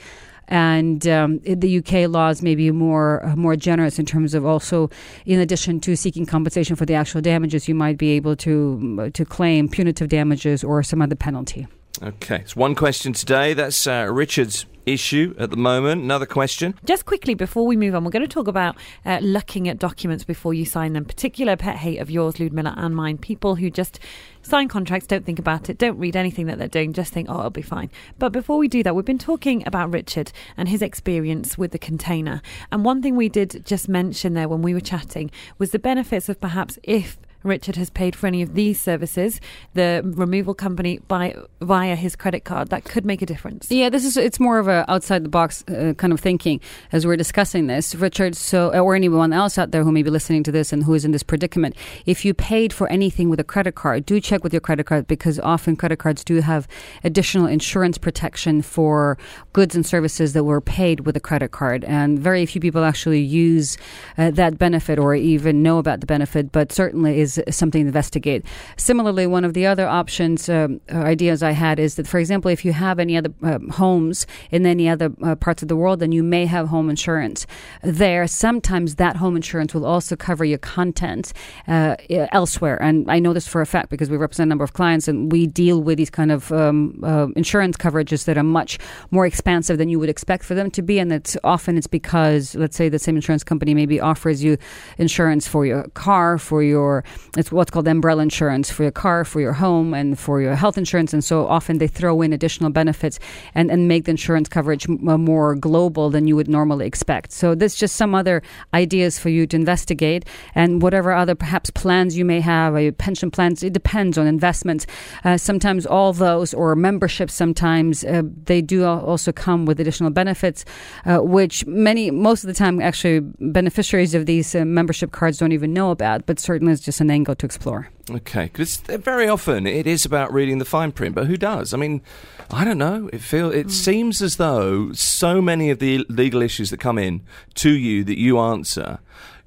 and 0.48 1.06
um, 1.06 1.38
the 1.38 1.78
UK 1.78 2.10
laws 2.10 2.42
may 2.42 2.54
be 2.54 2.70
more 2.72 3.24
uh, 3.24 3.36
more 3.36 3.56
generous 3.56 3.98
in 3.98 4.04
terms 4.04 4.34
of 4.34 4.44
also, 4.44 4.90
in 5.24 5.40
addition 5.40 5.80
to 5.80 5.96
seeking 5.96 6.26
compensation 6.26 6.76
for 6.76 6.84
the 6.84 6.94
actual 6.94 7.22
damages, 7.22 7.68
you 7.68 7.74
might 7.74 7.96
be 7.96 8.10
able 8.10 8.36
to 8.36 9.10
to 9.14 9.24
claim 9.24 9.68
punitive 9.68 10.08
damages 10.08 10.62
or 10.64 10.82
some 10.82 11.00
other 11.00 11.16
penalty. 11.16 11.66
Okay, 12.02 12.38
it's 12.40 12.56
one 12.56 12.74
question 12.74 13.12
today. 13.12 13.54
That's 13.54 13.86
uh, 13.86 14.08
Richard's 14.10 14.66
issue 14.86 15.36
at 15.38 15.50
the 15.50 15.56
moment. 15.56 16.02
Another 16.02 16.26
question. 16.26 16.74
Just 16.84 17.04
quickly 17.04 17.34
before 17.34 17.64
we 17.64 17.76
move 17.76 17.94
on, 17.94 18.02
we're 18.02 18.10
going 18.10 18.26
to 18.26 18.28
talk 18.28 18.48
about 18.48 18.76
uh, 19.06 19.20
looking 19.22 19.68
at 19.68 19.78
documents 19.78 20.24
before 20.24 20.52
you 20.52 20.64
sign 20.64 20.94
them. 20.94 21.04
Particular 21.04 21.56
pet 21.56 21.76
hate 21.76 21.98
of 21.98 22.10
yours, 22.10 22.40
Ludmila, 22.40 22.74
and 22.76 22.96
mine. 22.96 23.18
People 23.18 23.54
who 23.54 23.70
just 23.70 24.00
sign 24.42 24.66
contracts, 24.66 25.06
don't 25.06 25.24
think 25.24 25.38
about 25.38 25.70
it, 25.70 25.78
don't 25.78 25.96
read 25.96 26.16
anything 26.16 26.46
that 26.46 26.58
they're 26.58 26.66
doing, 26.66 26.92
just 26.92 27.12
think, 27.12 27.28
oh, 27.30 27.38
it'll 27.38 27.50
be 27.50 27.62
fine. 27.62 27.88
But 28.18 28.32
before 28.32 28.58
we 28.58 28.66
do 28.66 28.82
that, 28.82 28.96
we've 28.96 29.04
been 29.04 29.16
talking 29.16 29.64
about 29.64 29.92
Richard 29.92 30.32
and 30.56 30.68
his 30.68 30.82
experience 30.82 31.56
with 31.56 31.70
the 31.70 31.78
container. 31.78 32.42
And 32.72 32.84
one 32.84 33.00
thing 33.00 33.14
we 33.14 33.28
did 33.28 33.64
just 33.64 33.88
mention 33.88 34.34
there 34.34 34.48
when 34.48 34.62
we 34.62 34.74
were 34.74 34.80
chatting 34.80 35.30
was 35.58 35.70
the 35.70 35.78
benefits 35.78 36.28
of 36.28 36.40
perhaps 36.40 36.80
if 36.82 37.16
Richard 37.44 37.76
has 37.76 37.90
paid 37.90 38.14
for 38.14 38.26
any 38.26 38.42
of 38.42 38.54
these 38.54 38.80
services, 38.80 39.40
the 39.74 40.02
removal 40.04 40.54
company 40.54 40.98
by 41.08 41.36
via 41.60 41.96
his 41.96 42.16
credit 42.16 42.44
card, 42.44 42.68
that 42.68 42.84
could 42.84 43.04
make 43.04 43.22
a 43.22 43.26
difference. 43.26 43.70
Yeah, 43.70 43.88
this 43.88 44.04
is 44.04 44.16
it's 44.16 44.40
more 44.40 44.58
of 44.58 44.68
a 44.68 44.84
outside 44.90 45.24
the 45.24 45.28
box 45.28 45.64
uh, 45.68 45.94
kind 45.96 46.12
of 46.12 46.20
thinking 46.20 46.60
as 46.92 47.06
we're 47.06 47.16
discussing 47.16 47.66
this, 47.66 47.94
Richard. 47.94 48.36
So, 48.36 48.70
or 48.70 48.94
anyone 48.94 49.32
else 49.32 49.58
out 49.58 49.70
there 49.70 49.84
who 49.84 49.92
may 49.92 50.02
be 50.02 50.10
listening 50.10 50.42
to 50.44 50.52
this 50.52 50.72
and 50.72 50.84
who 50.84 50.94
is 50.94 51.04
in 51.04 51.10
this 51.10 51.22
predicament, 51.22 51.76
if 52.06 52.24
you 52.24 52.34
paid 52.34 52.72
for 52.72 52.88
anything 52.88 53.28
with 53.28 53.40
a 53.40 53.44
credit 53.44 53.74
card, 53.74 54.06
do 54.06 54.20
check 54.20 54.42
with 54.44 54.52
your 54.52 54.60
credit 54.60 54.86
card 54.86 55.06
because 55.06 55.38
often 55.40 55.76
credit 55.76 55.98
cards 55.98 56.24
do 56.24 56.40
have 56.40 56.68
additional 57.04 57.46
insurance 57.46 57.98
protection 57.98 58.62
for 58.62 59.18
goods 59.52 59.74
and 59.74 59.84
services 59.84 60.32
that 60.32 60.44
were 60.44 60.60
paid 60.60 61.00
with 61.00 61.16
a 61.16 61.20
credit 61.20 61.50
card, 61.50 61.84
and 61.84 62.18
very 62.18 62.46
few 62.46 62.60
people 62.60 62.84
actually 62.84 63.20
use 63.20 63.76
uh, 64.18 64.30
that 64.30 64.58
benefit 64.58 64.98
or 64.98 65.14
even 65.14 65.62
know 65.62 65.78
about 65.78 66.00
the 66.00 66.06
benefit, 66.06 66.52
but 66.52 66.72
certainly 66.72 67.20
is 67.20 67.31
something 67.50 67.82
to 67.82 67.86
investigate. 67.86 68.44
Similarly, 68.76 69.26
one 69.26 69.44
of 69.44 69.54
the 69.54 69.66
other 69.66 69.86
options, 69.86 70.48
um, 70.48 70.80
uh, 70.92 70.98
ideas 70.98 71.42
I 71.42 71.52
had 71.52 71.78
is 71.78 71.94
that, 71.96 72.06
for 72.06 72.18
example, 72.18 72.50
if 72.50 72.64
you 72.64 72.72
have 72.72 72.98
any 72.98 73.16
other 73.16 73.32
uh, 73.42 73.58
homes 73.72 74.26
in 74.50 74.66
any 74.66 74.88
other 74.88 75.12
uh, 75.22 75.34
parts 75.34 75.62
of 75.62 75.68
the 75.68 75.76
world, 75.76 76.00
then 76.00 76.12
you 76.12 76.22
may 76.22 76.46
have 76.46 76.68
home 76.68 76.90
insurance 76.90 77.46
there. 77.82 78.26
Sometimes 78.26 78.96
that 78.96 79.16
home 79.16 79.36
insurance 79.36 79.74
will 79.74 79.86
also 79.86 80.16
cover 80.16 80.44
your 80.44 80.58
contents 80.58 81.32
uh, 81.68 81.96
elsewhere, 82.32 82.82
and 82.82 83.10
I 83.10 83.18
know 83.18 83.32
this 83.32 83.48
for 83.48 83.60
a 83.60 83.66
fact 83.66 83.90
because 83.90 84.10
we 84.10 84.16
represent 84.16 84.48
a 84.48 84.50
number 84.50 84.64
of 84.64 84.72
clients 84.72 85.08
and 85.08 85.30
we 85.30 85.46
deal 85.46 85.82
with 85.82 85.98
these 85.98 86.10
kind 86.10 86.32
of 86.32 86.50
um, 86.52 87.00
uh, 87.02 87.28
insurance 87.36 87.76
coverages 87.76 88.24
that 88.24 88.36
are 88.36 88.42
much 88.42 88.78
more 89.10 89.26
expansive 89.26 89.78
than 89.78 89.88
you 89.88 89.98
would 89.98 90.08
expect 90.08 90.44
for 90.44 90.54
them 90.54 90.70
to 90.70 90.82
be, 90.82 90.98
and 90.98 91.12
it's 91.12 91.36
often 91.44 91.76
it's 91.76 91.86
because 91.86 92.54
let's 92.54 92.76
say 92.76 92.88
the 92.88 92.98
same 92.98 93.16
insurance 93.16 93.44
company 93.44 93.74
maybe 93.74 94.00
offers 94.00 94.42
you 94.42 94.56
insurance 94.98 95.46
for 95.46 95.66
your 95.66 95.88
car, 95.94 96.38
for 96.38 96.62
your 96.62 97.04
it's 97.36 97.50
what's 97.50 97.70
called 97.70 97.88
umbrella 97.88 98.22
insurance 98.22 98.70
for 98.70 98.82
your 98.82 98.92
car, 98.92 99.24
for 99.24 99.40
your 99.40 99.52
home, 99.52 99.94
and 99.94 100.18
for 100.18 100.40
your 100.40 100.54
health 100.54 100.76
insurance, 100.76 101.12
and 101.12 101.24
so 101.24 101.46
often 101.46 101.78
they 101.78 101.86
throw 101.86 102.22
in 102.22 102.32
additional 102.32 102.70
benefits 102.70 103.18
and, 103.54 103.70
and 103.70 103.88
make 103.88 104.04
the 104.04 104.10
insurance 104.10 104.48
coverage 104.48 104.88
uh, 104.88 105.18
more 105.18 105.54
global 105.54 106.10
than 106.10 106.26
you 106.26 106.36
would 106.36 106.48
normally 106.48 106.86
expect. 106.86 107.32
So 107.32 107.54
there's 107.54 107.74
just 107.74 107.96
some 107.96 108.14
other 108.14 108.42
ideas 108.74 109.18
for 109.18 109.28
you 109.28 109.46
to 109.46 109.56
investigate, 109.56 110.24
and 110.54 110.82
whatever 110.82 111.12
other 111.12 111.34
perhaps 111.34 111.70
plans 111.70 112.16
you 112.16 112.24
may 112.24 112.40
have, 112.40 112.74
or 112.74 112.92
pension 112.92 113.30
plans. 113.30 113.62
It 113.62 113.72
depends 113.72 114.18
on 114.18 114.26
investments. 114.26 114.86
Uh, 115.24 115.36
sometimes 115.36 115.86
all 115.86 116.12
those 116.12 116.52
or 116.54 116.74
memberships. 116.74 117.34
Sometimes 117.34 118.04
uh, 118.04 118.22
they 118.44 118.60
do 118.60 118.84
also 118.84 119.32
come 119.32 119.66
with 119.66 119.80
additional 119.80 120.10
benefits, 120.10 120.64
uh, 121.06 121.18
which 121.18 121.64
many 121.66 122.10
most 122.10 122.44
of 122.44 122.48
the 122.48 122.54
time 122.54 122.80
actually 122.80 123.20
beneficiaries 123.40 124.14
of 124.14 124.26
these 124.26 124.54
uh, 124.54 124.64
membership 124.64 125.12
cards 125.12 125.38
don't 125.38 125.52
even 125.52 125.72
know 125.72 125.90
about. 125.90 126.26
But 126.26 126.38
certainly, 126.40 126.72
it's 126.72 126.82
just 126.82 127.00
an 127.00 127.10
angle 127.12 127.34
to 127.36 127.46
explore. 127.46 127.88
Okay, 128.10 128.44
because 128.44 128.78
very 128.78 129.28
often 129.28 129.66
it 129.66 129.86
is 129.86 130.04
about 130.04 130.32
reading 130.32 130.58
the 130.58 130.64
fine 130.64 130.90
print, 130.92 131.14
but 131.14 131.26
who 131.26 131.36
does? 131.36 131.72
I 131.72 131.76
mean, 131.76 132.02
I 132.50 132.64
don't 132.64 132.78
know. 132.78 133.08
It 133.12 133.20
feel 133.20 133.50
it 133.50 133.68
mm. 133.68 133.70
seems 133.70 134.20
as 134.22 134.36
though 134.36 134.92
so 134.92 135.40
many 135.40 135.70
of 135.70 135.78
the 135.78 136.04
legal 136.08 136.42
issues 136.42 136.70
that 136.70 136.80
come 136.80 136.98
in 136.98 137.22
to 137.54 137.70
you 137.70 138.02
that 138.04 138.18
you 138.18 138.38
answer 138.38 138.98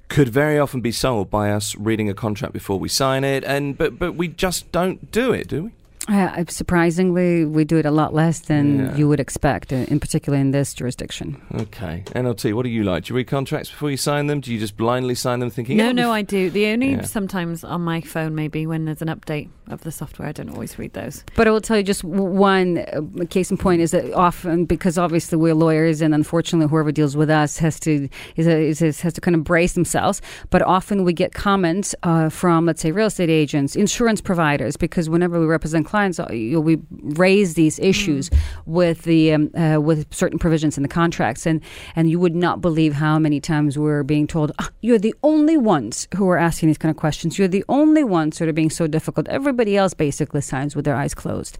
could 0.08 0.28
very 0.28 0.58
often 0.58 0.80
be 0.80 0.92
solved 0.92 1.30
by 1.30 1.50
us 1.50 1.74
reading 1.76 2.08
a 2.08 2.14
contract 2.14 2.52
before 2.52 2.78
we 2.78 2.88
sign 2.88 3.24
it, 3.24 3.44
and 3.44 3.76
but 3.76 3.98
but 3.98 4.14
we 4.14 4.28
just 4.28 4.72
don't 4.72 5.10
do 5.10 5.32
it, 5.32 5.48
do 5.48 5.64
we? 5.64 5.70
Uh, 6.08 6.44
surprisingly, 6.48 7.44
we 7.44 7.64
do 7.64 7.78
it 7.78 7.86
a 7.86 7.90
lot 7.90 8.14
less 8.14 8.40
than 8.40 8.78
yeah. 8.78 8.96
you 8.96 9.08
would 9.08 9.18
expect, 9.18 9.72
uh, 9.72 9.76
in 9.88 9.98
particular 9.98 10.38
in 10.38 10.52
this 10.52 10.72
jurisdiction. 10.72 11.40
Okay. 11.54 12.04
NLT, 12.14 12.54
what 12.54 12.62
do 12.62 12.68
you 12.68 12.84
like? 12.84 13.04
Do 13.04 13.12
you 13.12 13.16
read 13.16 13.26
contracts 13.26 13.70
before 13.70 13.90
you 13.90 13.96
sign 13.96 14.28
them? 14.28 14.40
Do 14.40 14.52
you 14.52 14.58
just 14.60 14.76
blindly 14.76 15.16
sign 15.16 15.40
them 15.40 15.50
thinking... 15.50 15.76
No, 15.76 15.88
oh, 15.88 15.92
no, 15.92 16.12
I 16.12 16.22
do. 16.22 16.48
The 16.48 16.66
only 16.66 16.92
yeah. 16.92 17.02
sometimes 17.02 17.64
on 17.64 17.82
my 17.82 18.00
phone, 18.00 18.34
maybe, 18.34 18.66
when 18.66 18.84
there's 18.84 19.02
an 19.02 19.08
update 19.08 19.48
of 19.68 19.80
the 19.82 19.90
software, 19.90 20.28
I 20.28 20.32
don't 20.32 20.50
always 20.50 20.78
read 20.78 20.92
those. 20.92 21.24
But 21.34 21.48
I 21.48 21.50
will 21.50 21.60
tell 21.60 21.76
you 21.76 21.82
just 21.82 22.04
one 22.04 22.78
uh, 22.78 23.24
case 23.28 23.50
in 23.50 23.56
point 23.56 23.82
is 23.82 23.90
that 23.90 24.12
often, 24.14 24.64
because 24.64 24.96
obviously 24.98 25.38
we're 25.38 25.54
lawyers 25.54 26.00
and 26.00 26.14
unfortunately 26.14 26.70
whoever 26.70 26.92
deals 26.92 27.16
with 27.16 27.30
us 27.30 27.58
has 27.58 27.80
to 27.80 28.08
is, 28.36 28.46
a, 28.46 28.68
is, 28.68 28.80
a, 28.80 28.92
has 29.02 29.12
to 29.14 29.20
kind 29.20 29.34
of 29.34 29.42
brace 29.42 29.72
themselves, 29.72 30.22
but 30.50 30.62
often 30.62 31.02
we 31.02 31.12
get 31.12 31.34
comments 31.34 31.96
uh, 32.04 32.28
from, 32.28 32.66
let's 32.66 32.80
say, 32.80 32.92
real 32.92 33.08
estate 33.08 33.30
agents, 33.30 33.74
insurance 33.74 34.20
providers, 34.20 34.76
because 34.76 35.10
whenever 35.10 35.40
we 35.40 35.46
represent 35.46 35.84
clients, 35.84 35.95
clients, 35.96 36.20
uh, 36.20 36.28
you 36.30 36.52
know, 36.52 36.60
we 36.60 36.78
raise 36.90 37.54
these 37.54 37.78
issues 37.78 38.28
mm. 38.28 38.38
with 38.66 39.02
the 39.04 39.32
um, 39.32 39.50
uh, 39.54 39.80
with 39.80 40.12
certain 40.12 40.38
provisions 40.38 40.76
in 40.76 40.82
the 40.82 40.88
contracts, 41.00 41.46
and 41.46 41.62
and 41.96 42.10
you 42.10 42.18
would 42.20 42.34
not 42.34 42.60
believe 42.60 42.92
how 42.92 43.18
many 43.18 43.40
times 43.40 43.78
we're 43.78 44.02
being 44.02 44.26
told 44.26 44.52
oh, 44.58 44.68
you're 44.82 44.98
the 44.98 45.14
only 45.22 45.56
ones 45.56 46.06
who 46.14 46.28
are 46.28 46.36
asking 46.36 46.66
these 46.68 46.76
kind 46.76 46.90
of 46.90 46.98
questions. 46.98 47.38
You're 47.38 47.48
the 47.48 47.64
only 47.68 48.04
ones 48.04 48.36
sort 48.36 48.50
of 48.50 48.54
being 48.54 48.68
so 48.70 48.86
difficult. 48.86 49.26
Everybody 49.28 49.74
else 49.74 49.94
basically 49.94 50.42
signs 50.42 50.76
with 50.76 50.84
their 50.84 50.96
eyes 50.96 51.14
closed. 51.14 51.56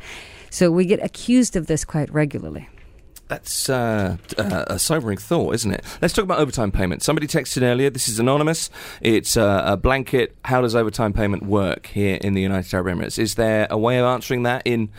So 0.51 0.71
we 0.71 0.85
get 0.85 1.03
accused 1.03 1.57
of 1.57 1.67
this 1.67 1.85
quite 1.85 2.13
regularly. 2.13 2.69
That's 3.29 3.69
uh, 3.69 4.19
uh, 4.39 4.65
a 4.69 4.79
sobering 4.79 5.19
thought, 5.19 5.55
isn't 5.57 5.73
it? 5.73 5.85
Let's 6.01 6.15
talk 6.15 6.23
about 6.23 6.39
overtime 6.39 6.71
payment. 6.71 7.03
Somebody 7.03 7.27
texted 7.27 7.63
earlier. 7.63 7.91
This 7.91 8.09
is 8.09 8.21
anonymous. 8.21 8.71
It's 9.01 9.37
uh, 9.37 9.65
a 9.67 9.77
blanket. 9.77 10.37
How 10.45 10.61
does 10.61 10.77
overtime 10.77 11.13
payment 11.13 11.43
work 11.43 11.87
here 11.87 12.19
in 12.21 12.35
the 12.35 12.41
United 12.41 12.73
Arab 12.73 12.87
Emirates? 12.87 13.19
Is 13.19 13.35
there 13.35 13.67
a 13.69 13.77
way 13.77 13.99
of 13.99 14.05
answering 14.05 14.45
that 14.45 14.63
in 14.65 14.91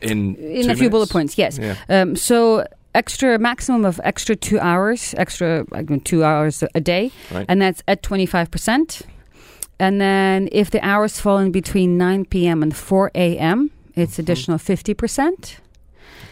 in 0.00 0.34
in 0.34 0.68
a 0.68 0.74
few 0.74 0.90
bullet 0.90 1.10
points? 1.10 1.38
Yes. 1.38 1.56
Yeah. 1.56 1.76
Um, 1.88 2.16
so 2.16 2.66
extra 2.92 3.38
maximum 3.38 3.84
of 3.84 4.00
extra 4.02 4.34
two 4.34 4.58
hours, 4.58 5.14
extra 5.16 5.64
like 5.70 6.02
two 6.02 6.24
hours 6.24 6.64
a 6.74 6.80
day, 6.80 7.12
right. 7.30 7.46
and 7.48 7.62
that's 7.62 7.84
at 7.86 8.02
twenty 8.02 8.26
five 8.26 8.50
percent. 8.50 9.02
And 9.78 10.00
then 10.00 10.48
if 10.50 10.70
the 10.70 10.84
hours 10.84 11.20
fall 11.20 11.38
in 11.38 11.52
between 11.52 11.96
nine 11.96 12.24
p.m. 12.24 12.64
and 12.64 12.74
four 12.74 13.12
a.m., 13.14 13.70
it's 13.94 14.14
mm-hmm. 14.14 14.22
additional 14.22 14.58
fifty 14.58 14.94
percent. 14.94 15.58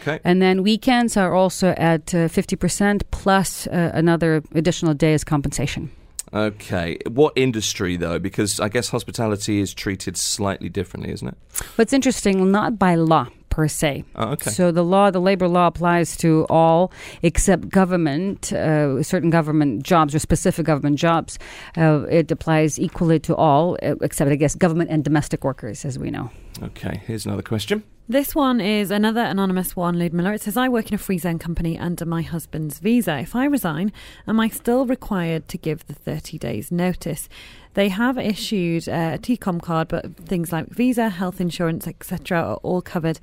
Okay. 0.03 0.19
And 0.23 0.41
then 0.41 0.63
weekends 0.63 1.17
are 1.17 1.33
also 1.33 1.69
at 1.77 2.13
uh, 2.13 2.27
50% 2.27 3.01
plus 3.11 3.67
uh, 3.67 3.91
another 3.93 4.43
additional 4.53 4.93
day 4.93 5.13
as 5.13 5.23
compensation. 5.23 5.89
Okay. 6.33 6.97
What 7.07 7.33
industry, 7.35 7.95
though? 7.95 8.19
Because 8.19 8.59
I 8.59 8.67
guess 8.67 8.89
hospitality 8.89 9.59
is 9.59 9.73
treated 9.73 10.17
slightly 10.17 10.67
differently, 10.67 11.11
isn't 11.13 11.27
it? 11.27 11.37
What's 11.75 11.93
interesting, 11.93 12.51
not 12.51 12.79
by 12.79 12.95
law 12.95 13.27
per 13.53 13.67
se. 13.67 14.03
Oh, 14.15 14.29
okay. 14.29 14.49
So 14.49 14.71
the 14.71 14.83
law, 14.83 15.11
the 15.11 15.21
labor 15.21 15.47
law, 15.47 15.67
applies 15.67 16.17
to 16.17 16.47
all 16.49 16.91
except 17.21 17.69
government, 17.69 18.51
uh, 18.51 19.03
certain 19.03 19.29
government 19.29 19.83
jobs 19.83 20.15
or 20.15 20.19
specific 20.19 20.65
government 20.65 20.97
jobs. 20.97 21.37
Uh, 21.77 22.05
it 22.09 22.31
applies 22.31 22.79
equally 22.79 23.19
to 23.19 23.35
all, 23.35 23.77
uh, 23.83 23.93
except 24.01 24.31
I 24.31 24.37
guess 24.37 24.55
government 24.55 24.89
and 24.89 25.03
domestic 25.03 25.43
workers, 25.43 25.85
as 25.85 25.99
we 25.99 26.09
know. 26.09 26.31
Okay. 26.63 27.01
Here's 27.05 27.27
another 27.27 27.43
question. 27.43 27.83
This 28.09 28.35
one 28.35 28.59
is 28.59 28.91
another 28.91 29.21
anonymous 29.21 29.77
one, 29.77 29.97
Ludmila. 29.97 30.33
It 30.33 30.41
says, 30.41 30.57
I 30.57 30.67
work 30.67 30.89
in 30.89 30.95
a 30.95 30.97
free 30.97 31.17
zone 31.17 31.39
company 31.39 31.79
under 31.79 32.05
my 32.05 32.21
husband's 32.21 32.79
visa. 32.79 33.19
If 33.19 33.33
I 33.33 33.45
resign, 33.45 33.93
am 34.27 34.41
I 34.41 34.49
still 34.49 34.85
required 34.85 35.47
to 35.47 35.57
give 35.57 35.87
the 35.87 35.93
30 35.93 36.37
days 36.37 36.69
notice? 36.69 37.29
They 37.73 37.89
have 37.89 38.17
issued 38.17 38.87
uh, 38.87 39.11
a 39.13 39.17
TECOM 39.17 39.61
card, 39.61 39.87
but 39.87 40.15
things 40.17 40.51
like 40.51 40.69
visa, 40.69 41.09
health 41.09 41.41
insurance, 41.41 41.87
etc., 41.87 42.39
are 42.39 42.55
all 42.57 42.81
covered 42.81 43.19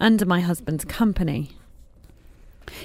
under 0.00 0.26
my 0.26 0.40
husband's 0.40 0.84
company. 0.84 1.50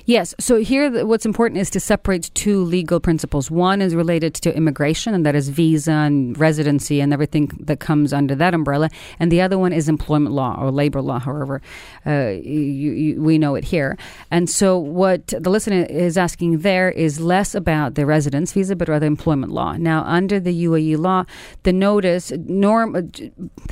Yes. 0.06 0.34
So 0.40 0.58
here, 0.58 1.06
what's 1.06 1.26
important 1.26 1.60
is 1.60 1.70
to 1.72 1.80
separate 1.80 2.32
two 2.34 2.64
legal 2.64 3.00
principles. 3.00 3.52
One 3.52 3.82
is 3.82 3.96
related 3.96 4.34
to 4.36 4.56
immigration, 4.56 5.14
and 5.14 5.26
that 5.26 5.36
is 5.36 5.50
visa 5.50 5.92
and 5.92 6.38
residency 6.38 7.00
and 7.02 7.14
everything 7.14 7.52
that 7.60 7.80
comes 7.80 8.14
under 8.14 8.36
that 8.36 8.54
umbrella. 8.54 8.90
And 9.20 9.32
the 9.32 9.42
other 9.42 9.58
one 9.58 9.74
is 9.74 9.90
employment 9.90 10.34
law 10.34 10.58
or 10.60 10.72
labor 10.72 11.02
law, 11.02 11.20
however 11.20 11.62
uh, 12.06 12.34
you, 12.42 12.92
you, 12.92 13.22
we 13.22 13.38
know 13.38 13.56
it 13.56 13.66
here. 13.66 13.98
And 14.32 14.50
so, 14.50 14.78
what 14.78 15.28
the 15.28 15.50
listener 15.50 15.86
is 15.90 16.18
asking 16.18 16.60
there 16.60 16.90
is 16.90 17.20
less 17.20 17.56
about 17.56 17.96
the 17.96 18.06
residence 18.06 18.54
visa, 18.54 18.76
but 18.76 18.88
rather 18.88 19.08
employment 19.08 19.52
law. 19.52 19.74
Now, 19.74 20.04
under 20.04 20.40
the 20.40 20.66
UAE 20.66 20.98
law, 20.98 21.26
the 21.64 21.74
notice 21.74 22.32
norm, 22.32 22.96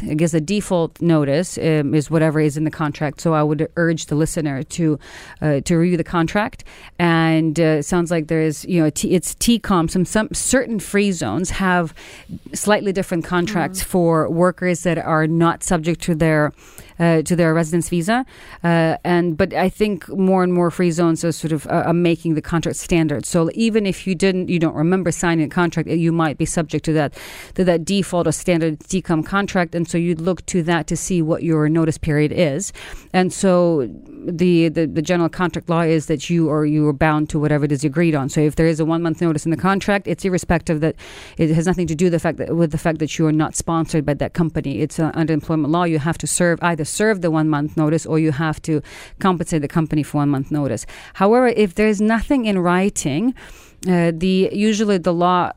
I 0.04 0.14
guess, 0.14 0.32
the 0.32 0.42
default 0.42 1.02
notice 1.02 1.58
um, 1.58 1.94
is 1.94 2.10
whatever 2.10 2.40
is 2.40 2.58
in 2.58 2.64
the 2.64 2.72
contract. 2.72 3.22
So, 3.22 3.34
I 3.34 3.44
would 3.44 3.68
urge 3.76 4.08
the 4.08 4.16
listener 4.16 4.64
to 4.64 5.00
uh, 5.42 5.62
to 5.62 5.78
review 5.78 5.98
the 5.98 6.04
contract. 6.06 6.64
And 6.98 7.60
uh, 7.60 7.80
it 7.80 7.84
sounds 7.84 8.12
like 8.12 8.28
there 8.28 8.42
is, 8.42 8.66
you 8.66 8.82
know, 8.82 8.90
T, 8.90 9.14
it's 9.14 9.36
TECOM. 9.36 9.90
Some, 9.90 10.06
some 10.06 10.30
certain 10.34 10.80
free 10.80 11.12
zones 11.12 11.50
have 11.52 11.94
slightly 12.54 12.92
different 12.92 13.26
contracts 13.26 13.82
mm. 13.82 13.86
for 13.86 14.30
workers 14.30 14.84
that 14.84 14.98
are 14.98 15.28
not 15.28 15.64
subject 15.64 16.02
to 16.04 16.16
their 16.16 16.54
uh, 17.00 17.22
to 17.24 17.36
their 17.36 17.54
residence 17.54 17.90
visa. 17.90 18.26
Uh, 18.64 18.98
and 19.04 19.38
but 19.38 19.54
I 19.54 19.70
think 19.70 20.08
more 20.10 20.44
and 20.44 20.54
more 20.54 20.72
free 20.72 20.92
zones 20.92 21.24
are 21.24 21.32
sort 21.32 21.52
of 21.52 21.68
uh, 21.68 21.84
are 21.88 21.94
making 21.94 22.36
the 22.36 22.42
contract 22.42 22.78
standard. 22.78 23.26
So 23.26 23.50
even 23.54 23.86
if 23.86 24.08
you 24.08 24.16
didn't, 24.16 24.50
you 24.50 24.60
don't 24.60 24.76
remember 24.76 25.12
signing 25.12 25.46
a 25.46 25.50
contract, 25.50 25.90
you 25.90 26.12
might 26.12 26.38
be 26.38 26.46
subject 26.46 26.86
to 26.86 26.94
that 26.94 27.14
to 27.56 27.64
that 27.66 27.86
default 27.86 28.28
or 28.28 28.32
standard 28.32 28.80
TECOM 28.80 29.26
contract, 29.26 29.76
and 29.76 29.88
so 29.88 29.98
you'd 29.98 30.22
look 30.22 30.46
to 30.48 30.64
that 30.64 30.88
to 30.88 30.96
see 30.96 31.22
what 31.22 31.44
your 31.44 31.68
notice 31.70 31.98
period 31.98 32.32
is. 32.32 32.72
And 33.14 33.34
so 33.34 33.90
the, 34.26 34.70
the, 34.70 34.88
the 34.88 35.02
general 35.02 35.30
contract 35.30 35.70
law 35.70 35.82
is 35.82 36.08
that 36.08 36.30
you 36.30 36.50
are 36.50 36.66
you 36.66 36.88
are 36.88 36.94
bound 36.94 37.30
to 37.30 37.40
whatever 37.40 37.66
it 37.66 37.72
is 37.72 37.84
agreed 37.84 38.16
on. 38.16 38.30
So 38.30 38.42
if 38.42 38.56
there 38.56 38.66
is 38.66 38.80
a 38.80 38.86
one 38.86 39.02
month 39.02 39.22
notice 39.22 39.46
in 39.46 39.52
the 39.52 39.58
contract, 39.58 40.08
it's 40.08 40.26
irrespective 40.26 40.82
that 40.82 40.96
it 41.38 41.50
has 41.52 41.66
nothing 41.66 41.88
to 41.88 41.96
do 41.96 42.10
the 42.10 42.20
fact 42.20 42.38
that 42.38 42.56
with 42.56 42.72
the 42.72 42.78
fact 42.78 43.00
that 43.00 43.18
you 43.18 43.28
are 43.28 43.32
not 43.32 43.56
sponsored 43.56 44.06
by 44.06 44.14
that 44.16 44.34
company. 44.34 44.82
It's 44.82 45.00
uh, 45.00 45.12
under 45.14 45.34
employment 45.34 45.72
law. 45.72 45.84
You 45.84 46.00
have 46.00 46.18
to 46.20 46.28
serve 46.28 46.60
either 46.62 46.86
serve 46.86 47.22
the 47.22 47.32
one 47.32 47.50
month 47.50 47.78
notice 47.78 48.06
or 48.06 48.20
you 48.20 48.32
have 48.32 48.62
to 48.64 48.82
compensate 49.20 49.62
the 49.62 49.68
company 49.68 50.04
for 50.04 50.18
one 50.18 50.30
month 50.30 50.52
notice. 50.52 50.86
However, 51.16 51.48
if 51.48 51.76
there 51.76 51.88
is 51.88 52.02
nothing 52.02 52.46
in 52.46 52.60
writing, 52.60 53.34
uh, 53.88 54.12
the 54.16 54.50
usually 54.52 54.98
the 54.98 55.14
law 55.14 55.52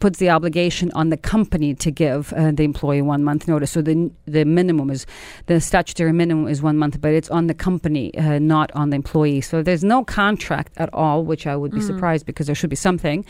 puts 0.00 0.18
the 0.18 0.30
obligation 0.30 0.90
on 0.92 1.08
the 1.08 1.16
company 1.16 1.74
to 1.74 1.90
give 1.90 2.32
uh, 2.34 2.50
the 2.52 2.64
employee 2.64 3.02
one 3.02 3.24
month 3.24 3.48
notice. 3.48 3.70
So 3.70 3.82
the 3.82 4.10
the 4.26 4.44
minimum 4.44 4.90
is 4.90 5.06
the 5.46 5.60
statutory 5.60 6.12
minimum 6.12 6.48
is 6.48 6.62
one 6.62 6.76
month, 6.76 7.00
but 7.00 7.12
it's 7.12 7.30
on 7.30 7.46
the 7.46 7.54
company, 7.54 8.16
uh, 8.18 8.38
not 8.38 8.70
on 8.72 8.90
the 8.90 8.96
employee. 8.96 9.40
So 9.40 9.58
if 9.58 9.64
there's 9.64 9.84
no 9.84 10.04
contract 10.04 10.72
at 10.76 10.92
all, 10.92 11.24
which 11.24 11.46
I 11.46 11.56
would 11.56 11.72
be 11.72 11.80
mm. 11.80 11.86
surprised 11.86 12.26
because 12.26 12.46
there 12.46 12.54
should 12.54 12.70
be 12.70 12.76
something. 12.76 13.24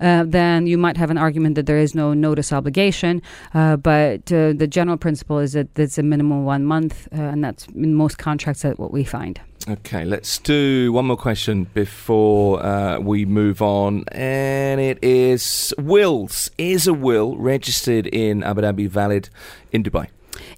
Uh, 0.00 0.24
then 0.26 0.66
you 0.66 0.78
might 0.78 0.96
have 0.96 1.10
an 1.10 1.18
argument 1.18 1.54
that 1.56 1.66
there 1.66 1.78
is 1.78 1.94
no 1.94 2.14
notice 2.14 2.52
obligation. 2.52 3.22
Uh, 3.54 3.76
but 3.76 4.32
uh, 4.32 4.52
the 4.52 4.68
general 4.68 4.96
principle 4.96 5.38
is 5.38 5.52
that 5.52 5.78
it's 5.78 5.98
a 5.98 6.02
minimum 6.02 6.44
one 6.44 6.64
month, 6.64 7.08
uh, 7.12 7.20
and 7.20 7.42
that's 7.44 7.66
in 7.74 7.94
most 7.94 8.18
contracts 8.18 8.62
that 8.62 8.78
what 8.78 8.92
we 8.92 9.04
find. 9.04 9.40
Okay, 9.70 10.04
let's 10.04 10.38
do 10.38 10.92
one 10.92 11.04
more 11.04 11.16
question 11.16 11.62
before 11.74 12.60
uh, 12.60 12.98
we 12.98 13.24
move 13.24 13.62
on. 13.62 14.02
And 14.10 14.80
it 14.80 14.98
is 15.00 15.72
wills. 15.78 16.50
Is 16.58 16.88
a 16.88 16.92
will 16.92 17.36
registered 17.36 18.08
in 18.08 18.42
Abu 18.42 18.62
Dhabi 18.62 18.88
valid 18.88 19.28
in 19.70 19.84
Dubai? 19.84 20.08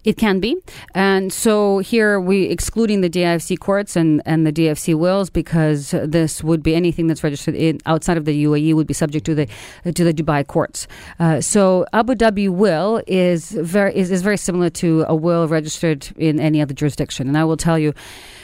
It 0.05 0.17
can 0.17 0.41
be. 0.41 0.57
And 0.95 1.33
so 1.33 1.79
here 1.79 2.19
we 2.19 2.45
excluding 2.45 3.03
the 3.03 3.11
DIFC 3.11 3.59
courts 3.59 3.97
and, 3.97 4.23
and 4.25 4.47
the 4.47 4.53
DIFC 4.53 4.95
wills 4.95 5.29
because 5.29 5.91
this 5.91 6.43
would 6.43 6.63
be 6.63 6.75
anything 6.75 7.07
that's 7.07 7.23
registered 7.23 7.55
in 7.55 7.81
outside 7.85 8.17
of 8.17 8.25
the 8.25 8.45
UAE 8.45 8.75
would 8.75 8.87
be 8.87 8.95
subject 8.95 9.27
to 9.27 9.35
the 9.35 9.47
to 9.85 10.05
the 10.05 10.15
Dubai 10.15 10.47
courts. 10.47 10.89
Uh, 11.21 11.41
so 11.41 11.85
Abu 11.93 12.15
Dhabi 12.15 12.49
will 12.49 13.03
is 13.07 13.51
very 13.51 13.95
is, 13.95 14.11
is 14.11 14.23
very 14.23 14.39
similar 14.39 14.71
to 14.71 15.05
a 15.07 15.15
will 15.15 15.47
registered 15.49 16.09
in 16.17 16.41
any 16.41 16.63
other 16.63 16.75
jurisdiction. 16.75 17.29
And 17.29 17.37
I 17.37 17.45
will 17.45 17.57
tell 17.57 17.79
you 17.79 17.93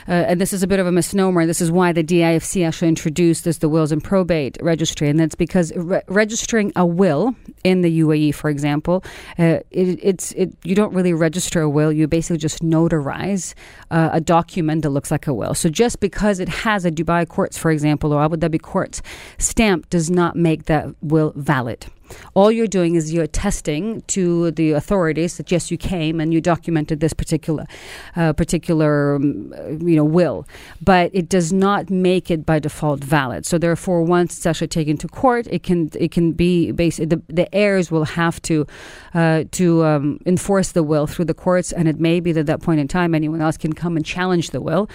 uh, 0.08 0.12
and 0.12 0.40
this 0.40 0.52
is 0.52 0.62
a 0.62 0.66
bit 0.66 0.80
of 0.80 0.86
a 0.86 0.92
misnomer. 0.92 1.46
This 1.46 1.60
is 1.60 1.70
why 1.70 1.92
the 1.92 2.02
DIFC 2.02 2.66
actually 2.66 2.88
introduced 2.88 3.44
this, 3.44 3.58
the 3.58 3.68
wills 3.68 3.92
and 3.92 4.02
probate 4.02 4.56
registry, 4.62 5.08
and 5.08 5.20
that's 5.20 5.34
because 5.34 5.72
re- 5.76 6.02
registering 6.08 6.72
a 6.76 6.86
will 6.86 7.34
in 7.62 7.82
the 7.82 8.00
UAE, 8.00 8.34
for 8.34 8.48
example, 8.48 9.04
uh, 9.38 9.60
it, 9.70 9.98
it's 10.02 10.32
it, 10.32 10.54
you 10.64 10.74
don't 10.74 10.94
really 10.94 11.12
register 11.12 11.60
a 11.60 11.68
will. 11.68 11.92
You 11.92 12.08
basically 12.08 12.38
just 12.38 12.62
notarize 12.62 13.54
uh, 13.90 14.10
a 14.12 14.20
document 14.20 14.82
that 14.82 14.90
looks 14.90 15.10
like 15.10 15.26
a 15.26 15.34
will. 15.34 15.54
So 15.54 15.68
just 15.68 16.00
because 16.00 16.40
it 16.40 16.48
has 16.48 16.84
a 16.84 16.90
Dubai 16.90 17.28
courts, 17.28 17.58
for 17.58 17.70
example, 17.70 18.12
or 18.12 18.22
Abu 18.22 18.36
Dhabi 18.36 18.60
courts 18.60 19.02
stamp, 19.38 19.90
does 19.90 20.10
not 20.10 20.36
make 20.36 20.64
that 20.64 20.86
will 21.02 21.32
valid. 21.36 21.86
All 22.34 22.50
you're 22.50 22.66
doing 22.66 22.94
is 22.94 23.12
you're 23.12 23.26
testing 23.26 24.02
to 24.08 24.50
the 24.52 24.72
authorities 24.72 25.36
that 25.36 25.50
yes, 25.50 25.70
you 25.70 25.76
came 25.76 26.20
and 26.20 26.32
you 26.32 26.40
documented 26.40 27.00
this 27.00 27.12
particular, 27.12 27.66
uh, 28.16 28.32
particular, 28.32 29.16
um, 29.16 29.52
you 29.80 29.96
know, 29.96 30.04
will, 30.04 30.46
but 30.82 31.10
it 31.12 31.28
does 31.28 31.52
not 31.52 31.90
make 31.90 32.30
it 32.30 32.44
by 32.46 32.58
default 32.58 33.04
valid. 33.04 33.46
So 33.46 33.58
therefore, 33.58 34.02
once 34.02 34.36
it's 34.36 34.46
actually 34.46 34.68
taken 34.68 34.96
to 34.98 35.08
court, 35.08 35.46
it 35.50 35.62
can 35.62 35.90
it 35.98 36.10
can 36.10 36.32
be 36.32 36.72
basically 36.72 37.06
the, 37.06 37.22
the 37.28 37.54
heirs 37.54 37.90
will 37.90 38.04
have 38.04 38.40
to 38.42 38.66
uh, 39.14 39.44
to 39.52 39.84
um, 39.84 40.18
enforce 40.26 40.72
the 40.72 40.82
will 40.82 41.06
through 41.06 41.26
the 41.26 41.34
courts, 41.34 41.72
and 41.72 41.88
it 41.88 41.98
may 42.00 42.20
be 42.20 42.32
that 42.32 42.40
at 42.40 42.46
that 42.46 42.62
point 42.62 42.80
in 42.80 42.88
time 42.88 43.14
anyone 43.14 43.40
else 43.40 43.56
can 43.56 43.72
come 43.72 43.96
and 43.96 44.04
challenge 44.04 44.50
the 44.50 44.60
will. 44.60 44.88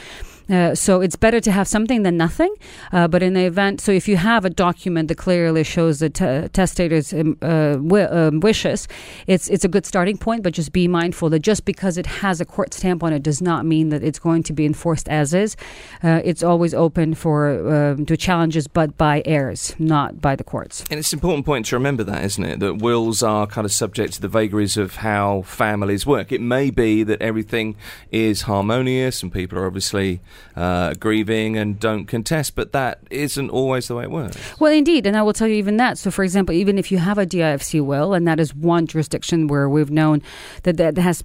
Uh, 0.50 0.76
so 0.76 1.02
it's 1.02 1.16
better 1.16 1.40
to 1.40 1.52
have 1.52 1.68
something 1.68 2.04
than 2.04 2.18
nothing. 2.18 2.54
Uh, 2.92 3.08
but 3.08 3.24
in 3.24 3.34
the 3.34 3.46
event, 3.46 3.82
so 3.82 3.92
if 3.92 4.08
you 4.08 4.18
have 4.18 4.46
a 4.46 4.50
document 4.50 5.08
that 5.08 5.18
clearly 5.18 5.64
shows 5.64 6.00
the 6.00 6.10
t- 6.10 6.48
testator's 6.50 7.14
um, 7.14 7.38
uh, 7.42 7.74
w- 7.74 8.08
um, 8.10 8.40
wishes, 8.40 8.88
it's 9.28 9.48
it's 9.50 9.64
a 9.64 9.68
good 9.68 9.86
starting 9.86 10.18
point. 10.18 10.44
But 10.44 10.54
just 10.54 10.74
be 10.74 10.88
mindful 10.88 11.30
that 11.30 11.40
just 11.40 11.66
because 11.66 11.98
it 11.98 12.06
has 12.06 12.42
a 12.42 12.46
court 12.46 12.74
stamp 12.74 13.04
on 13.04 13.14
it 13.14 13.24
does 13.24 13.42
not 13.42 13.66
mean 13.66 13.90
that 13.90 14.04
it's 14.04 14.20
going 14.20 14.44
to 14.44 14.54
be 14.54 14.66
enforced 14.66 15.08
as 15.10 15.34
is. 15.34 15.56
Uh, 16.04 16.22
it's 16.24 16.44
always 16.44 16.74
open 16.74 17.14
for 17.14 17.92
um, 17.92 18.06
to 18.06 18.18
challenges, 18.18 18.68
but 18.68 18.98
by 18.98 19.22
heirs, 19.26 19.76
not 19.80 20.22
by 20.22 20.36
the 20.36 20.44
courts. 20.44 20.84
And 20.90 21.00
it's 21.00 21.14
an 21.14 21.18
important 21.18 21.46
point 21.46 21.68
to 21.68 21.76
remember 21.76 22.04
that, 22.04 22.24
isn't 22.24 22.44
it? 22.44 22.60
That 22.60 22.76
wills 22.76 23.24
are 23.24 23.48
kind 23.48 23.66
of 23.66 23.72
subject 23.72 24.14
to 24.14 24.22
the 24.22 24.28
vagaries 24.28 24.78
of 24.78 24.98
how 24.98 25.44
families 25.44 26.06
work. 26.06 26.32
It 26.32 26.42
may 26.42 26.70
be 26.70 27.04
that 27.04 27.22
everything 27.22 27.76
is 28.12 28.44
harmonious 28.44 29.24
and 29.24 29.32
people 29.32 29.58
are 29.58 29.66
obviously 29.66 30.22
uh, 30.56 30.94
grieving 30.96 31.58
and 31.58 31.80
don't 31.80 32.06
contest, 32.06 32.56
but 32.56 32.72
that 32.74 33.00
isn't 33.10 33.50
always 33.50 33.88
the 33.88 33.96
way 33.96 34.04
it 34.04 34.12
works. 34.12 34.38
Well, 34.60 34.72
indeed, 34.72 35.06
and 35.06 35.18
I 35.18 35.24
will 35.24 35.34
tell 35.34 35.48
you 35.48 35.56
even 35.56 35.78
that. 35.78 35.98
So, 35.98 36.12
for 36.12 36.24
example, 36.24 36.54
even 36.56 36.78
if 36.78 36.92
you 36.92 37.00
have 37.00 37.18
a 37.18 37.26
DIFC 37.26 37.84
will, 37.84 38.14
and 38.14 38.28
that 38.28 38.40
is 38.40 38.54
one 38.54 38.88
jurisdiction 38.88 39.48
where 39.48 39.68
we've 39.68 39.92
known 39.92 40.22
that 40.64 40.78
that 40.78 40.98
has 40.98 41.24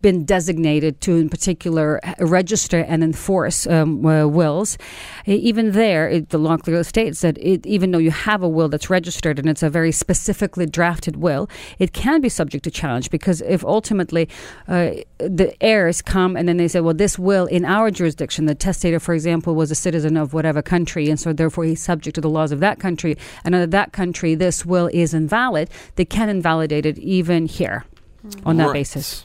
been 0.00 0.24
designated 0.24 1.00
to, 1.02 1.16
in 1.16 1.28
particular, 1.28 2.00
register 2.18 2.80
and 2.80 3.04
enforce 3.04 3.66
um, 3.66 4.04
uh, 4.06 4.26
wills, 4.26 4.78
even 5.26 5.72
there, 5.72 6.08
it, 6.08 6.30
the 6.30 6.38
law 6.38 6.56
clearly 6.56 6.84
states 6.84 7.20
that 7.20 7.36
it, 7.38 7.64
even 7.66 7.90
though 7.90 7.98
you 7.98 8.10
have 8.10 8.42
a 8.42 8.48
will 8.48 8.68
that's 8.68 8.88
registered 8.88 9.38
and 9.38 9.48
it's 9.48 9.62
a 9.62 9.70
very 9.70 9.92
specifically 9.92 10.66
drafted 10.66 11.16
will, 11.16 11.48
it 11.78 11.92
can 11.92 12.20
be 12.20 12.28
subject 12.28 12.64
to 12.64 12.70
challenge 12.70 13.10
because 13.10 13.40
if 13.42 13.64
ultimately 13.64 14.28
uh, 14.68 14.90
the 15.18 15.54
heirs 15.60 16.00
come 16.00 16.36
and 16.36 16.48
then 16.48 16.56
they 16.56 16.68
say, 16.68 16.80
well, 16.80 16.94
this 16.94 17.18
will 17.18 17.46
in 17.46 17.64
our 17.64 17.90
jurisdiction 17.90 18.31
The 18.36 18.54
testator, 18.54 18.98
for 18.98 19.14
example, 19.14 19.54
was 19.54 19.70
a 19.70 19.74
citizen 19.74 20.16
of 20.16 20.32
whatever 20.32 20.62
country, 20.62 21.08
and 21.08 21.20
so 21.20 21.32
therefore 21.32 21.64
he's 21.64 21.82
subject 21.82 22.14
to 22.14 22.20
the 22.20 22.30
laws 22.30 22.52
of 22.52 22.60
that 22.60 22.78
country. 22.80 23.16
And 23.44 23.54
under 23.54 23.66
that 23.66 23.92
country, 23.92 24.34
this 24.34 24.64
will 24.64 24.88
is 24.92 25.14
invalid. 25.14 25.70
They 25.96 26.04
can 26.04 26.28
invalidate 26.28 26.86
it 26.86 26.98
even 26.98 27.46
here 27.46 27.84
on 28.44 28.56
that 28.56 28.66
right. 28.66 28.72
basis. 28.74 29.24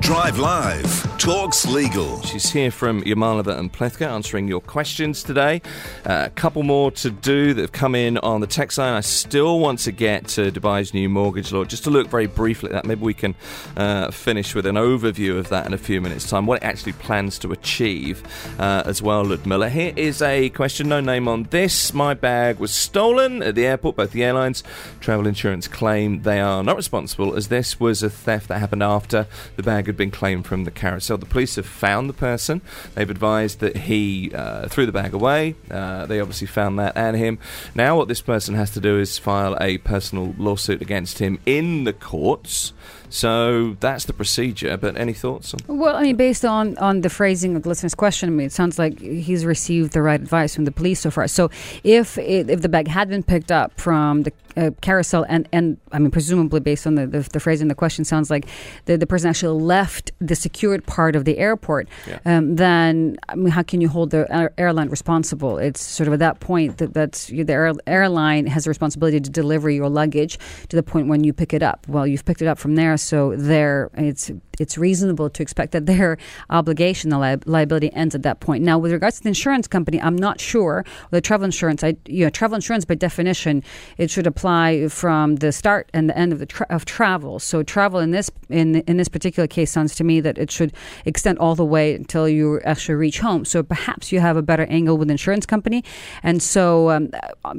Drive 0.00 0.38
Live 0.38 1.18
talks 1.18 1.66
legal. 1.66 2.20
She's 2.22 2.50
here 2.50 2.70
from 2.70 3.02
Yamalova 3.02 3.58
and 3.58 3.72
Plewka 3.72 4.06
answering 4.06 4.46
your 4.46 4.60
questions 4.60 5.22
today. 5.22 5.62
Uh, 6.04 6.24
a 6.26 6.30
couple 6.30 6.62
more 6.62 6.90
to 6.92 7.10
do 7.10 7.54
that 7.54 7.60
have 7.62 7.72
come 7.72 7.94
in 7.94 8.18
on 8.18 8.40
the 8.40 8.46
text 8.46 8.78
line. 8.78 8.92
I 8.92 9.00
still 9.00 9.58
want 9.58 9.80
to 9.80 9.92
get 9.92 10.28
to 10.28 10.52
Dubai's 10.52 10.94
new 10.94 11.08
mortgage 11.08 11.50
law. 11.50 11.64
Just 11.64 11.84
to 11.84 11.90
look 11.90 12.08
very 12.08 12.26
briefly 12.26 12.68
at 12.68 12.74
that, 12.74 12.84
maybe 12.84 13.00
we 13.00 13.14
can 13.14 13.34
uh, 13.76 14.10
finish 14.10 14.54
with 14.54 14.66
an 14.66 14.76
overview 14.76 15.38
of 15.38 15.48
that 15.48 15.66
in 15.66 15.72
a 15.72 15.78
few 15.78 16.00
minutes' 16.00 16.28
time. 16.28 16.46
What 16.46 16.62
it 16.62 16.66
actually 16.66 16.92
plans 16.92 17.38
to 17.40 17.50
achieve 17.52 18.22
uh, 18.60 18.82
as 18.86 19.02
well, 19.02 19.24
Ludmila. 19.24 19.70
Here 19.70 19.92
is 19.96 20.22
a 20.22 20.50
question, 20.50 20.88
no 20.88 21.00
name 21.00 21.26
on 21.26 21.44
this. 21.44 21.92
My 21.94 22.14
bag 22.14 22.58
was 22.58 22.72
stolen 22.72 23.42
at 23.42 23.54
the 23.54 23.66
airport. 23.66 23.96
Both 23.96 24.12
the 24.12 24.22
airlines, 24.22 24.62
travel 25.00 25.26
insurance 25.26 25.66
claim 25.66 26.22
they 26.22 26.40
are 26.40 26.62
not 26.62 26.76
responsible 26.76 27.34
as 27.34 27.48
this 27.48 27.80
was 27.80 28.02
a 28.02 28.10
theft 28.10 28.48
that 28.48 28.58
happened 28.58 28.82
after 28.82 29.26
the 29.56 29.62
bag 29.62 29.85
had 29.86 29.96
been 29.96 30.10
claimed 30.10 30.46
from 30.46 30.64
the 30.64 30.70
carousel. 30.70 31.18
The 31.18 31.26
police 31.26 31.56
have 31.56 31.66
found 31.66 32.08
the 32.08 32.14
person. 32.14 32.60
They've 32.94 33.08
advised 33.08 33.60
that 33.60 33.76
he 33.76 34.32
uh, 34.34 34.68
threw 34.68 34.86
the 34.86 34.92
bag 34.92 35.14
away. 35.14 35.54
Uh, 35.70 36.06
they 36.06 36.20
obviously 36.20 36.46
found 36.46 36.78
that 36.78 36.96
and 36.96 37.16
him. 37.16 37.38
Now, 37.74 37.96
what 37.96 38.08
this 38.08 38.20
person 38.20 38.54
has 38.54 38.70
to 38.72 38.80
do 38.80 38.98
is 38.98 39.18
file 39.18 39.56
a 39.60 39.78
personal 39.78 40.34
lawsuit 40.38 40.82
against 40.82 41.18
him 41.18 41.38
in 41.46 41.84
the 41.84 41.92
courts. 41.92 42.72
So 43.10 43.76
that's 43.80 44.04
the 44.04 44.12
procedure. 44.12 44.76
But 44.76 44.96
any 44.96 45.12
thoughts? 45.12 45.54
On- 45.54 45.78
well, 45.78 45.96
I 45.96 46.02
mean, 46.02 46.16
based 46.16 46.44
on, 46.44 46.76
on 46.78 47.00
the 47.00 47.10
phrasing 47.10 47.56
of 47.56 47.62
the 47.62 47.68
listener's 47.68 47.94
question, 47.94 48.28
I 48.28 48.32
mean, 48.32 48.46
it 48.46 48.52
sounds 48.52 48.78
like 48.78 49.00
he's 49.00 49.44
received 49.44 49.92
the 49.92 50.02
right 50.02 50.20
advice 50.20 50.54
from 50.54 50.64
the 50.64 50.72
police 50.72 51.00
so 51.00 51.10
far. 51.10 51.28
So 51.28 51.50
if 51.84 52.18
it, 52.18 52.50
if 52.50 52.62
the 52.62 52.68
bag 52.68 52.88
had 52.88 53.08
been 53.08 53.22
picked 53.22 53.52
up 53.52 53.78
from 53.80 54.22
the 54.22 54.32
uh, 54.56 54.70
carousel 54.80 55.26
and, 55.28 55.48
and 55.52 55.76
I 55.92 55.98
mean, 55.98 56.10
presumably 56.10 56.60
based 56.60 56.86
on 56.86 56.94
the, 56.94 57.06
the, 57.06 57.20
the 57.20 57.40
phrasing 57.40 57.68
the 57.68 57.74
question 57.74 58.04
sounds 58.04 58.30
like 58.30 58.46
the, 58.86 58.96
the 58.96 59.06
person 59.06 59.28
actually 59.28 59.60
left 59.60 60.12
the 60.18 60.34
secured 60.34 60.86
part 60.86 61.14
of 61.14 61.24
the 61.24 61.38
airport, 61.38 61.88
yeah. 62.06 62.18
um, 62.24 62.56
then 62.56 63.18
I 63.28 63.34
mean, 63.34 63.48
how 63.48 63.62
can 63.62 63.80
you 63.80 63.88
hold 63.88 64.10
the 64.10 64.50
airline 64.56 64.88
responsible? 64.88 65.58
It's 65.58 65.82
sort 65.82 66.06
of 66.06 66.14
at 66.14 66.20
that 66.20 66.40
point 66.40 66.78
that 66.78 66.94
that's 66.94 67.26
the 67.26 67.44
air, 67.50 67.72
airline 67.86 68.46
has 68.46 68.66
a 68.66 68.70
responsibility 68.70 69.20
to 69.20 69.30
deliver 69.30 69.68
your 69.68 69.88
luggage 69.88 70.38
to 70.68 70.76
the 70.76 70.82
point 70.82 71.08
when 71.08 71.22
you 71.22 71.32
pick 71.32 71.52
it 71.52 71.62
up. 71.62 71.86
Well, 71.86 72.06
you've 72.06 72.24
picked 72.24 72.42
it 72.42 72.48
up 72.48 72.58
from 72.58 72.76
there. 72.76 72.95
So 72.96 73.36
there, 73.36 73.90
it's 73.94 74.30
it's 74.58 74.78
reasonable 74.78 75.28
to 75.30 75.42
expect 75.42 75.72
that 75.72 75.86
their 75.86 76.16
obligation, 76.50 77.10
the 77.10 77.18
li- 77.18 77.36
liability, 77.44 77.92
ends 77.92 78.14
at 78.14 78.22
that 78.22 78.40
point. 78.40 78.64
Now, 78.64 78.78
with 78.78 78.92
regards 78.92 79.18
to 79.18 79.22
the 79.22 79.28
insurance 79.28 79.68
company, 79.68 80.00
I'm 80.00 80.16
not 80.16 80.40
sure. 80.40 80.84
The 81.10 81.20
travel 81.20 81.44
insurance, 81.44 81.84
I 81.84 81.96
you 82.06 82.24
know, 82.24 82.30
travel 82.30 82.54
insurance 82.54 82.84
by 82.84 82.94
definition, 82.94 83.62
it 83.98 84.10
should 84.10 84.26
apply 84.26 84.88
from 84.88 85.36
the 85.36 85.52
start 85.52 85.90
and 85.92 86.08
the 86.08 86.16
end 86.16 86.32
of 86.32 86.38
the 86.38 86.46
tra- 86.46 86.66
of 86.70 86.84
travel. 86.84 87.38
So 87.38 87.62
travel 87.62 88.00
in 88.00 88.10
this 88.10 88.30
in 88.48 88.76
in 88.82 88.96
this 88.96 89.08
particular 89.08 89.46
case 89.46 89.70
sounds 89.70 89.94
to 89.96 90.04
me 90.04 90.20
that 90.20 90.38
it 90.38 90.50
should 90.50 90.72
extend 91.04 91.38
all 91.38 91.54
the 91.54 91.64
way 91.64 91.94
until 91.94 92.28
you 92.28 92.60
actually 92.62 92.94
reach 92.94 93.20
home. 93.20 93.44
So 93.44 93.62
perhaps 93.62 94.12
you 94.12 94.20
have 94.20 94.36
a 94.36 94.42
better 94.42 94.66
angle 94.68 94.96
with 94.96 95.10
insurance 95.10 95.46
company, 95.46 95.84
and 96.22 96.42
so 96.42 96.90
um, 96.90 97.10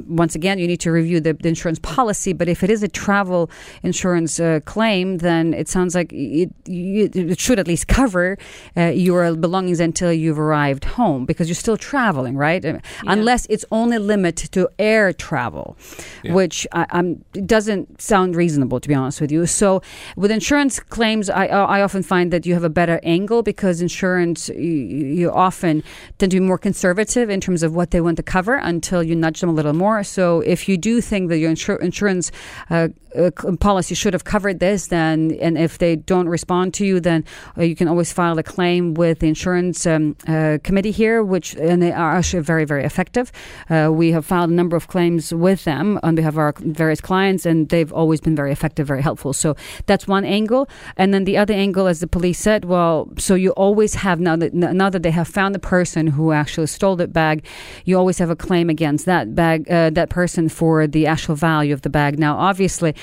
once 0.06 0.34
again, 0.34 0.58
you 0.58 0.66
need 0.66 0.80
to 0.80 0.90
review 0.90 1.20
the, 1.20 1.34
the 1.34 1.48
insurance 1.48 1.78
policy. 1.78 2.32
But 2.32 2.48
if 2.48 2.62
it 2.62 2.70
is 2.70 2.82
a 2.82 2.88
travel 2.88 3.50
insurance 3.82 4.40
uh, 4.40 4.60
claim, 4.64 5.18
then 5.28 5.54
it 5.54 5.68
sounds 5.68 5.94
like 5.94 6.10
it, 6.12 6.50
it 6.66 7.38
should 7.44 7.58
at 7.58 7.66
least 7.72 7.86
cover 8.00 8.26
uh, 8.76 8.86
your 9.08 9.20
belongings 9.36 9.80
until 9.80 10.12
you've 10.12 10.38
arrived 10.48 10.84
home 10.98 11.20
because 11.30 11.46
you're 11.48 11.62
still 11.66 11.76
traveling, 11.92 12.34
right? 12.46 12.64
Uh, 12.64 12.78
Unless 13.06 13.42
it's 13.54 13.64
only 13.80 13.98
limited 13.98 14.48
to 14.52 14.68
air 14.92 15.12
travel, 15.12 15.66
Yeah. 16.22 16.34
which 16.38 16.56
I, 16.72 16.86
I'm, 16.96 17.08
it 17.34 17.46
doesn't 17.46 18.00
sound 18.00 18.30
reasonable, 18.42 18.78
to 18.80 18.88
be 18.88 18.94
honest 19.02 19.20
with 19.20 19.30
you. 19.36 19.46
So 19.46 19.68
with 20.16 20.30
insurance 20.30 20.74
claims, 20.96 21.26
I, 21.42 21.46
I 21.46 21.78
often 21.86 22.02
find 22.02 22.26
that 22.32 22.42
you 22.46 22.54
have 22.58 22.64
a 22.72 22.74
better 22.80 22.98
angle 23.02 23.42
because 23.42 23.76
insurance, 23.88 24.40
you, 24.48 24.72
you 25.20 25.26
often 25.30 25.82
tend 26.18 26.30
to 26.32 26.36
be 26.40 26.46
more 26.52 26.58
conservative 26.68 27.26
in 27.36 27.40
terms 27.46 27.62
of 27.62 27.70
what 27.78 27.88
they 27.92 28.00
want 28.06 28.16
to 28.22 28.22
cover 28.36 28.54
until 28.72 29.00
you 29.08 29.14
nudge 29.24 29.40
them 29.40 29.50
a 29.50 29.56
little 29.60 29.76
more. 29.84 29.98
So 30.16 30.40
if 30.54 30.60
you 30.68 30.76
do 30.90 31.00
think 31.10 31.22
that 31.30 31.38
your 31.38 31.50
insur- 31.56 31.80
insurance 31.90 32.26
uh, 32.70 32.88
uh, 33.16 33.30
policy 33.68 33.94
should 34.00 34.14
have 34.18 34.24
covered 34.34 34.58
this, 34.60 34.88
then 34.88 35.17
and 35.40 35.58
if 35.58 35.78
they 35.78 35.96
don't 36.12 36.28
respond 36.28 36.74
to 36.78 36.82
you, 36.84 37.00
then 37.00 37.20
uh, 37.56 37.62
you 37.62 37.76
can 37.80 37.88
always 37.88 38.10
file 38.12 38.38
a 38.38 38.42
claim 38.42 38.94
with 38.94 39.16
the 39.20 39.28
insurance 39.28 39.78
um, 39.86 40.16
uh, 40.26 40.58
committee 40.66 40.94
here, 41.02 41.18
which 41.22 41.48
and 41.56 41.78
they 41.82 41.92
are 41.92 42.12
actually 42.18 42.42
very 42.42 42.66
very 42.72 42.84
effective. 42.84 43.26
Uh, 43.70 43.90
we 44.00 44.12
have 44.12 44.24
filed 44.24 44.50
a 44.50 44.58
number 44.60 44.76
of 44.76 44.86
claims 44.94 45.24
with 45.46 45.64
them 45.64 45.98
on 46.02 46.14
behalf 46.14 46.34
of 46.34 46.38
our 46.38 46.54
various 46.58 47.00
clients, 47.00 47.46
and 47.46 47.68
they've 47.68 47.92
always 47.92 48.20
been 48.20 48.36
very 48.36 48.52
effective, 48.52 48.86
very 48.86 49.02
helpful. 49.02 49.32
So 49.32 49.56
that's 49.86 50.06
one 50.06 50.24
angle, 50.24 50.68
and 50.96 51.12
then 51.12 51.24
the 51.24 51.36
other 51.36 51.54
angle, 51.54 51.86
as 51.86 52.00
the 52.00 52.06
police 52.06 52.38
said, 52.38 52.64
well, 52.64 53.08
so 53.18 53.34
you 53.34 53.50
always 53.52 53.94
have 53.94 54.20
now 54.20 54.36
that 54.36 54.54
now 54.54 54.90
that 54.90 55.02
they 55.02 55.10
have 55.10 55.28
found 55.28 55.54
the 55.54 55.64
person 55.76 56.06
who 56.06 56.32
actually 56.32 56.66
stole 56.66 56.96
that 56.96 57.12
bag, 57.12 57.44
you 57.84 57.98
always 57.98 58.18
have 58.18 58.30
a 58.30 58.36
claim 58.36 58.70
against 58.70 59.06
that 59.06 59.34
bag, 59.34 59.70
uh, 59.70 59.90
that 59.90 60.08
person 60.10 60.48
for 60.48 60.86
the 60.86 61.06
actual 61.06 61.34
value 61.34 61.74
of 61.74 61.82
the 61.82 61.90
bag. 61.90 62.18
Now, 62.18 62.36
obviously, 62.36 62.94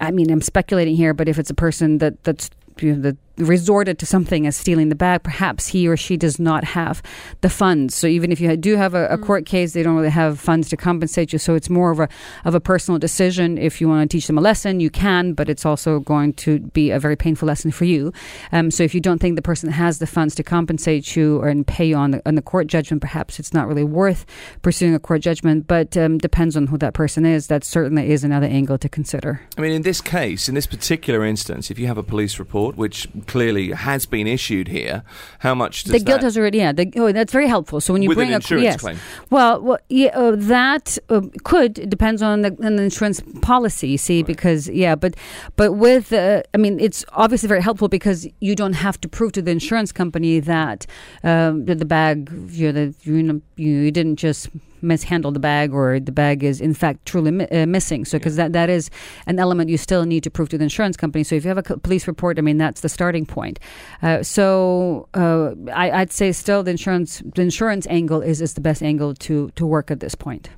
I 0.00 0.10
mean, 0.10 0.30
I'm 0.30 0.40
speculating 0.40 0.96
here, 0.96 1.14
but 1.14 1.28
if 1.28 1.38
it's 1.38 1.50
a 1.50 1.54
person 1.54 1.98
that 1.98 2.22
that's 2.24 2.50
you 2.80 2.94
know, 2.94 3.02
that 3.02 3.16
resorted 3.38 3.98
to 3.98 4.06
something 4.06 4.46
as 4.46 4.56
stealing 4.56 4.88
the 4.88 4.94
bag, 4.94 5.22
perhaps 5.22 5.68
he 5.68 5.88
or 5.88 5.96
she 5.96 6.16
does 6.16 6.38
not 6.38 6.64
have 6.64 7.02
the 7.40 7.48
funds. 7.48 7.94
So 7.94 8.06
even 8.06 8.32
if 8.32 8.40
you 8.40 8.56
do 8.56 8.76
have 8.76 8.94
a, 8.94 9.06
a 9.08 9.18
court 9.18 9.46
case, 9.46 9.72
they 9.72 9.82
don't 9.82 9.96
really 9.96 10.10
have 10.10 10.38
funds 10.38 10.68
to 10.70 10.76
compensate 10.76 11.32
you. 11.32 11.38
So 11.38 11.54
it's 11.54 11.70
more 11.70 11.90
of 11.90 12.00
a 12.00 12.08
of 12.44 12.54
a 12.54 12.60
personal 12.60 12.98
decision. 12.98 13.58
If 13.58 13.80
you 13.80 13.88
want 13.88 14.10
to 14.10 14.16
teach 14.16 14.26
them 14.26 14.38
a 14.38 14.40
lesson, 14.40 14.80
you 14.80 14.90
can, 14.90 15.32
but 15.32 15.48
it's 15.48 15.64
also 15.64 16.00
going 16.00 16.34
to 16.34 16.60
be 16.60 16.90
a 16.90 16.98
very 16.98 17.16
painful 17.16 17.46
lesson 17.46 17.70
for 17.70 17.84
you. 17.84 18.12
Um, 18.52 18.70
so 18.70 18.82
if 18.82 18.94
you 18.94 19.00
don't 19.00 19.18
think 19.18 19.36
the 19.36 19.42
person 19.42 19.70
has 19.70 19.98
the 19.98 20.06
funds 20.06 20.34
to 20.36 20.42
compensate 20.42 21.16
you 21.16 21.38
or 21.38 21.48
and 21.48 21.66
pay 21.66 21.86
you 21.86 21.96
on 21.96 22.10
the 22.10 22.22
on 22.26 22.34
the 22.34 22.42
court 22.42 22.66
judgment, 22.66 23.02
perhaps 23.02 23.38
it's 23.38 23.54
not 23.54 23.66
really 23.66 23.84
worth 23.84 24.26
pursuing 24.62 24.94
a 24.94 24.98
court 24.98 25.22
judgment. 25.22 25.66
But 25.66 25.96
um, 25.96 26.18
depends 26.18 26.56
on 26.56 26.66
who 26.66 26.78
that 26.78 26.94
person 26.94 27.24
is. 27.24 27.46
That 27.46 27.64
certainly 27.64 28.10
is 28.10 28.24
another 28.24 28.46
angle 28.46 28.78
to 28.78 28.88
consider. 28.88 29.40
I 29.56 29.60
mean, 29.60 29.72
in 29.72 29.82
this 29.82 30.00
case, 30.00 30.48
in 30.48 30.54
this 30.54 30.66
particular 30.66 31.24
instance, 31.24 31.70
if 31.70 31.78
you 31.78 31.86
have 31.86 31.98
a 31.98 32.02
police 32.02 32.38
report, 32.38 32.76
which 32.76 33.06
clearly 33.28 33.70
has 33.70 34.06
been 34.06 34.26
issued 34.26 34.68
here, 34.68 35.02
how 35.40 35.54
much 35.54 35.84
does 35.84 35.92
the 35.92 36.00
guilt 36.00 36.22
has 36.22 36.36
already 36.36 36.58
yeah 36.58 36.72
the, 36.72 36.90
oh 36.96 37.12
that's 37.12 37.32
very 37.32 37.46
helpful. 37.46 37.80
So 37.80 37.92
when 37.92 38.02
you 38.02 38.12
bring 38.14 38.28
an 38.28 38.34
a 38.34 38.36
insurance 38.36 38.64
yes. 38.64 38.80
claim? 38.80 38.98
well, 39.30 39.60
well 39.60 39.78
yeah, 39.88 40.08
uh, 40.08 40.34
that 40.36 40.98
uh, 41.08 41.20
could 41.44 41.78
it 41.78 41.90
depends 41.90 42.22
on 42.22 42.42
the, 42.42 42.56
on 42.64 42.76
the 42.76 42.82
insurance 42.82 43.22
policy 43.42 43.88
you 43.88 43.98
see 43.98 44.22
because 44.22 44.68
yeah 44.68 44.94
but 44.94 45.14
but 45.56 45.72
with 45.74 46.12
uh, 46.12 46.42
I 46.54 46.58
mean 46.58 46.80
it's 46.80 47.04
obviously 47.12 47.48
very 47.48 47.62
helpful 47.62 47.88
because 47.88 48.26
you 48.40 48.56
don't 48.56 48.74
have 48.74 49.00
to 49.02 49.08
prove 49.08 49.32
to 49.32 49.42
the 49.42 49.50
insurance 49.50 49.92
company 49.92 50.40
that 50.40 50.86
um, 51.22 51.66
that 51.66 51.78
the 51.78 51.84
bag 51.84 52.30
you 52.48 52.72
know, 52.72 52.72
that 52.72 53.06
you, 53.06 53.22
know, 53.22 53.40
you 53.56 53.90
didn't 53.90 54.16
just 54.16 54.48
mishandle 54.82 55.32
the 55.32 55.40
bag 55.40 55.72
or 55.72 56.00
the 56.00 56.12
bag 56.12 56.42
is 56.42 56.60
in 56.60 56.74
fact 56.74 57.06
truly 57.06 57.30
mi- 57.30 57.48
uh, 57.48 57.66
missing. 57.66 58.04
So 58.04 58.18
because 58.18 58.36
that, 58.36 58.52
that 58.52 58.70
is 58.70 58.90
an 59.26 59.38
element 59.38 59.70
you 59.70 59.78
still 59.78 60.04
need 60.04 60.22
to 60.24 60.30
prove 60.30 60.48
to 60.50 60.58
the 60.58 60.64
insurance 60.64 60.96
company. 60.96 61.24
So 61.24 61.34
if 61.34 61.44
you 61.44 61.48
have 61.48 61.58
a 61.58 61.78
police 61.78 62.06
report 62.06 62.38
i 62.38 62.42
mean 62.42 62.58
that's 62.58 62.80
the 62.80 62.88
starting 62.88 63.26
point. 63.26 63.58
Uh, 64.02 64.22
so 64.22 65.08
uh, 65.14 65.54
I, 65.72 65.90
i'd 66.00 66.12
say 66.12 66.32
still 66.32 66.62
the 66.62 66.70
insurance 66.70 67.22
the 67.34 67.42
insurance 67.42 67.86
angle 67.88 68.20
is, 68.20 68.40
is 68.40 68.54
the 68.54 68.60
best 68.60 68.82
angle 68.82 69.14
to 69.14 69.50
to 69.56 69.66
work 69.66 69.90
at 69.90 70.00
this 70.00 70.14
point 70.14 70.48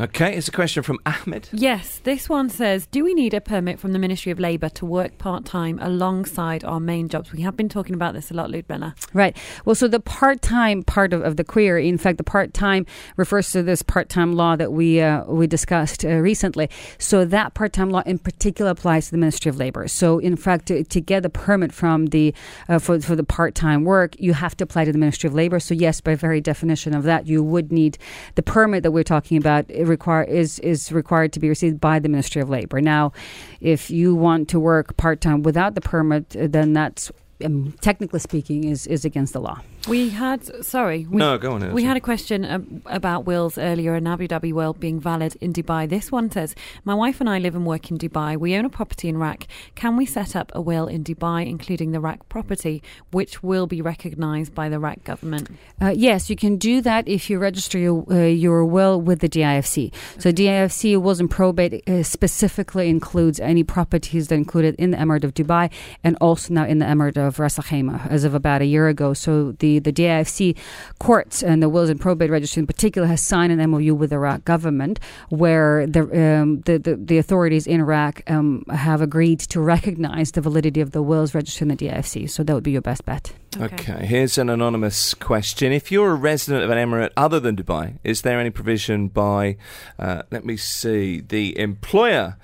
Okay, 0.00 0.34
it's 0.34 0.48
a 0.48 0.50
question 0.50 0.82
from 0.82 0.98
Ahmed. 1.06 1.48
Yes, 1.52 2.00
this 2.02 2.28
one 2.28 2.48
says 2.48 2.88
Do 2.88 3.04
we 3.04 3.14
need 3.14 3.32
a 3.32 3.40
permit 3.40 3.78
from 3.78 3.92
the 3.92 4.00
Ministry 4.00 4.32
of 4.32 4.40
Labour 4.40 4.68
to 4.70 4.84
work 4.84 5.18
part 5.18 5.44
time 5.44 5.78
alongside 5.80 6.64
our 6.64 6.80
main 6.80 7.08
jobs? 7.08 7.30
We 7.30 7.42
have 7.42 7.56
been 7.56 7.68
talking 7.68 7.94
about 7.94 8.12
this 8.12 8.32
a 8.32 8.34
lot, 8.34 8.50
Ludmila. 8.50 8.96
Right. 9.12 9.36
Well, 9.64 9.76
so 9.76 9.86
the 9.86 10.00
part 10.00 10.42
time 10.42 10.82
part 10.82 11.12
of, 11.12 11.22
of 11.22 11.36
the 11.36 11.44
query, 11.44 11.88
in 11.88 11.96
fact, 11.96 12.18
the 12.18 12.24
part 12.24 12.52
time 12.52 12.86
refers 13.16 13.52
to 13.52 13.62
this 13.62 13.82
part 13.82 14.08
time 14.08 14.32
law 14.32 14.56
that 14.56 14.72
we 14.72 15.00
uh, 15.00 15.26
we 15.26 15.46
discussed 15.46 16.04
uh, 16.04 16.08
recently. 16.16 16.68
So 16.98 17.24
that 17.26 17.54
part 17.54 17.72
time 17.72 17.90
law 17.90 18.02
in 18.04 18.18
particular 18.18 18.72
applies 18.72 19.06
to 19.06 19.10
the 19.12 19.18
Ministry 19.18 19.48
of 19.48 19.58
Labor. 19.58 19.86
So 19.86 20.18
in 20.18 20.34
fact, 20.34 20.66
to, 20.66 20.82
to 20.82 21.00
get 21.00 21.24
a 21.24 21.30
permit 21.30 21.72
from 21.72 22.06
the 22.06 22.34
uh, 22.68 22.80
for 22.80 23.00
for 23.00 23.14
the 23.14 23.22
part 23.22 23.54
time 23.54 23.84
work, 23.84 24.16
you 24.18 24.32
have 24.32 24.56
to 24.56 24.64
apply 24.64 24.86
to 24.86 24.92
the 24.92 24.98
Ministry 24.98 25.28
of 25.28 25.34
Labor. 25.34 25.60
So 25.60 25.72
yes, 25.72 26.00
by 26.00 26.16
very 26.16 26.40
definition 26.40 26.96
of 26.96 27.04
that, 27.04 27.28
you 27.28 27.44
would 27.44 27.70
need 27.70 27.96
the 28.34 28.42
permit 28.42 28.82
that 28.82 28.90
we're 28.90 29.04
talking 29.04 29.36
about. 29.36 29.70
Require 29.84 30.24
is 30.24 30.58
is 30.60 30.92
required 30.92 31.32
to 31.34 31.40
be 31.40 31.48
received 31.48 31.80
by 31.80 31.98
the 31.98 32.08
Ministry 32.08 32.40
of 32.42 32.48
Labor. 32.48 32.80
Now, 32.80 33.12
if 33.60 33.90
you 33.90 34.14
want 34.14 34.48
to 34.50 34.60
work 34.60 34.96
part 34.96 35.20
time 35.20 35.42
without 35.42 35.74
the 35.74 35.80
permit, 35.80 36.30
then 36.30 36.72
that's 36.72 37.10
um, 37.44 37.74
technically 37.80 38.20
speaking 38.20 38.64
is 38.64 38.86
is 38.86 39.04
against 39.04 39.32
the 39.32 39.40
law. 39.40 39.60
We 39.88 40.08
had, 40.08 40.64
sorry. 40.64 41.06
We, 41.08 41.18
No, 41.18 41.36
go 41.36 41.52
on, 41.52 41.60
We 41.60 41.82
Elsa. 41.82 41.86
had 41.88 41.96
a 41.96 42.00
question 42.00 42.82
about 42.86 43.26
wills 43.26 43.58
earlier, 43.58 43.94
an 43.94 44.06
Abu 44.06 44.26
Dhabi 44.28 44.52
will 44.52 44.72
being 44.72 44.98
valid 44.98 45.36
in 45.40 45.52
Dubai. 45.52 45.88
This 45.88 46.10
one 46.10 46.30
says, 46.30 46.54
My 46.84 46.94
wife 46.94 47.20
and 47.20 47.28
I 47.28 47.38
live 47.38 47.54
and 47.54 47.66
work 47.66 47.90
in 47.90 47.98
Dubai. 47.98 48.36
We 48.38 48.54
own 48.56 48.64
a 48.64 48.70
property 48.70 49.08
in 49.08 49.16
Iraq. 49.16 49.46
Can 49.74 49.96
we 49.96 50.06
set 50.06 50.34
up 50.34 50.50
a 50.54 50.60
will 50.60 50.86
in 50.86 51.04
Dubai, 51.04 51.46
including 51.46 51.90
the 51.92 51.98
Iraq 51.98 52.28
property, 52.28 52.82
which 53.10 53.42
will 53.42 53.66
be 53.66 53.82
recognised 53.82 54.54
by 54.54 54.68
the 54.70 54.76
Iraq 54.76 55.04
government? 55.04 55.50
Uh, 55.82 55.88
yes, 55.94 56.30
you 56.30 56.36
can 56.36 56.56
do 56.56 56.80
that 56.80 57.06
if 57.06 57.28
you 57.28 57.38
register 57.38 57.78
your, 57.78 58.04
uh, 58.10 58.24
your 58.24 58.64
will 58.64 59.00
with 59.00 59.20
the 59.20 59.28
DIFC. 59.28 59.92
So 60.18 60.32
DIFC 60.32 61.00
wills 61.00 61.20
and 61.20 61.30
probate 61.30 61.86
uh, 61.88 62.02
specifically 62.02 62.88
includes 62.88 63.38
any 63.38 63.64
properties 63.64 64.28
that 64.28 64.34
are 64.36 64.38
included 64.38 64.74
in 64.78 64.92
the 64.92 64.96
Emirate 64.96 65.24
of 65.24 65.34
Dubai 65.34 65.70
and 66.02 66.16
also 66.20 66.54
now 66.54 66.64
in 66.64 66.78
the 66.78 66.86
Emirate 66.86 67.16
of 67.18 67.38
Ras 67.38 67.58
Al 67.58 67.64
Khaimah 67.64 68.10
as 68.10 68.24
of 68.24 68.34
about 68.34 68.62
a 68.62 68.64
year 68.64 68.88
ago. 68.88 69.12
So 69.12 69.52
the, 69.52 69.73
the 69.78 69.92
DIFC 69.92 70.56
courts 70.98 71.42
and 71.42 71.62
the 71.62 71.68
wills 71.68 71.90
and 71.90 72.00
probate 72.00 72.30
registry 72.30 72.60
in 72.60 72.66
particular 72.66 73.06
has 73.06 73.22
signed 73.22 73.52
an 73.52 73.70
MOU 73.70 73.94
with 73.94 74.10
the 74.10 74.16
Iraq 74.16 74.44
government 74.44 75.00
where 75.28 75.86
the, 75.86 76.02
um, 76.02 76.60
the, 76.62 76.78
the, 76.78 76.96
the 76.96 77.18
authorities 77.18 77.66
in 77.66 77.80
Iraq 77.80 78.22
um, 78.30 78.64
have 78.70 79.00
agreed 79.00 79.40
to 79.40 79.60
recognize 79.60 80.32
the 80.32 80.40
validity 80.40 80.80
of 80.80 80.92
the 80.92 81.02
wills 81.02 81.34
registered 81.34 81.70
in 81.70 81.76
the 81.76 81.88
DIFC. 81.88 82.28
So 82.30 82.42
that 82.42 82.54
would 82.54 82.64
be 82.64 82.72
your 82.72 82.82
best 82.82 83.04
bet. 83.04 83.32
Okay. 83.60 84.04
here's 84.06 84.36
an 84.36 84.50
anonymous 84.50 85.14
question. 85.14 85.72
If 85.72 85.92
you're 85.92 86.10
a 86.10 86.14
resident 86.16 86.64
of 86.64 86.70
an 86.70 86.78
emirate 86.78 87.10
other 87.16 87.38
than 87.38 87.56
Dubai, 87.56 87.98
is 88.02 88.22
there 88.22 88.40
any 88.40 88.50
provision 88.50 89.08
by, 89.08 89.56
uh, 89.98 90.22
let 90.30 90.44
me 90.44 90.56
see, 90.56 91.20
the 91.20 91.56
employer 91.58 92.36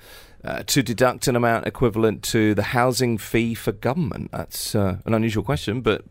uh, 0.43 0.63
to 0.63 0.81
deduct 0.81 1.27
an 1.27 1.35
amount 1.35 1.67
equivalent 1.67 2.23
to 2.23 2.53
the 2.55 2.63
housing 2.63 3.17
fee 3.17 3.53
for 3.53 3.71
government? 3.71 4.31
That's 4.31 4.73
uh, 4.73 4.97
an 5.05 5.13
unusual 5.13 5.43
question, 5.43 5.81
but 5.81 6.03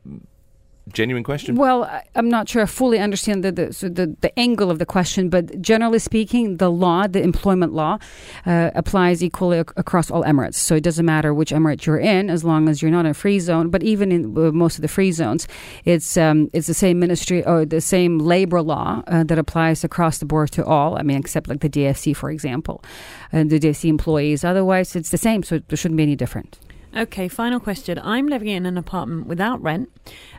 genuine 0.93 1.25
question. 1.25 1.57
Well, 1.57 1.89
I'm 2.15 2.29
not 2.29 2.49
sure 2.49 2.63
I 2.63 2.67
fully 2.67 2.99
understand 2.99 3.45
the 3.45 3.53
the, 3.53 3.73
so 3.73 3.89
the 3.89 4.17
the 4.21 4.37
angle 4.39 4.71
of 4.71 4.79
the 4.79 4.87
question, 4.87 5.29
but 5.29 5.61
generally 5.61 5.99
speaking, 5.99 6.57
the 6.57 6.71
law, 6.71 7.07
the 7.07 7.23
employment 7.23 7.73
law, 7.73 7.99
uh, 8.47 8.71
applies 8.75 9.23
equally 9.23 9.59
ac- 9.59 9.69
across 9.77 10.11
all 10.11 10.23
emirates. 10.25 10.55
So 10.55 10.77
it 10.77 10.83
doesn't 10.83 11.07
matter 11.07 11.33
which 11.33 11.51
emirate 11.51 11.87
you're 11.87 11.99
in, 11.99 12.31
as 12.31 12.45
long 12.45 12.69
as 12.69 12.83
you're 12.83 12.91
not 12.91 13.07
in 13.07 13.11
a 13.11 13.15
free 13.15 13.41
zone. 13.41 13.71
But 13.71 13.83
even 13.83 14.13
in 14.13 14.37
uh, 14.37 14.53
most 14.53 14.77
of 14.77 14.83
the 14.83 14.89
free 14.89 15.13
zones, 15.13 15.47
it's 15.85 16.17
um, 16.17 16.49
it's 16.53 16.67
the 16.67 16.75
same 16.75 16.99
ministry 16.99 17.45
or 17.45 17.65
the 17.65 17.81
same 17.81 18.19
labor 18.19 18.63
law 18.63 19.03
uh, 19.07 19.25
that 19.25 19.39
applies 19.39 19.85
across 19.85 20.19
the 20.19 20.27
board 20.27 20.51
to 20.53 20.65
all. 20.65 20.99
I 20.99 21.03
mean, 21.03 21.17
except 21.19 21.49
like 21.49 21.61
the 21.61 21.71
DIFC, 21.71 22.17
for 22.17 22.31
example, 22.31 22.83
and 23.33 23.51
the 23.51 23.59
DIFC 23.59 23.89
employees. 23.89 24.45
Otherwise, 24.45 24.97
it's 24.97 25.11
the 25.11 25.19
same. 25.19 25.43
So 25.43 25.61
there 25.69 25.77
shouldn't 25.77 25.97
be 25.97 26.03
any 26.03 26.17
different. 26.17 26.59
Okay, 26.97 27.29
final 27.29 27.61
question. 27.61 28.01
I'm 28.03 28.27
living 28.27 28.49
in 28.49 28.67
an 28.67 28.77
apartment 28.77 29.29
without 29.29 29.63
rent 29.63 29.89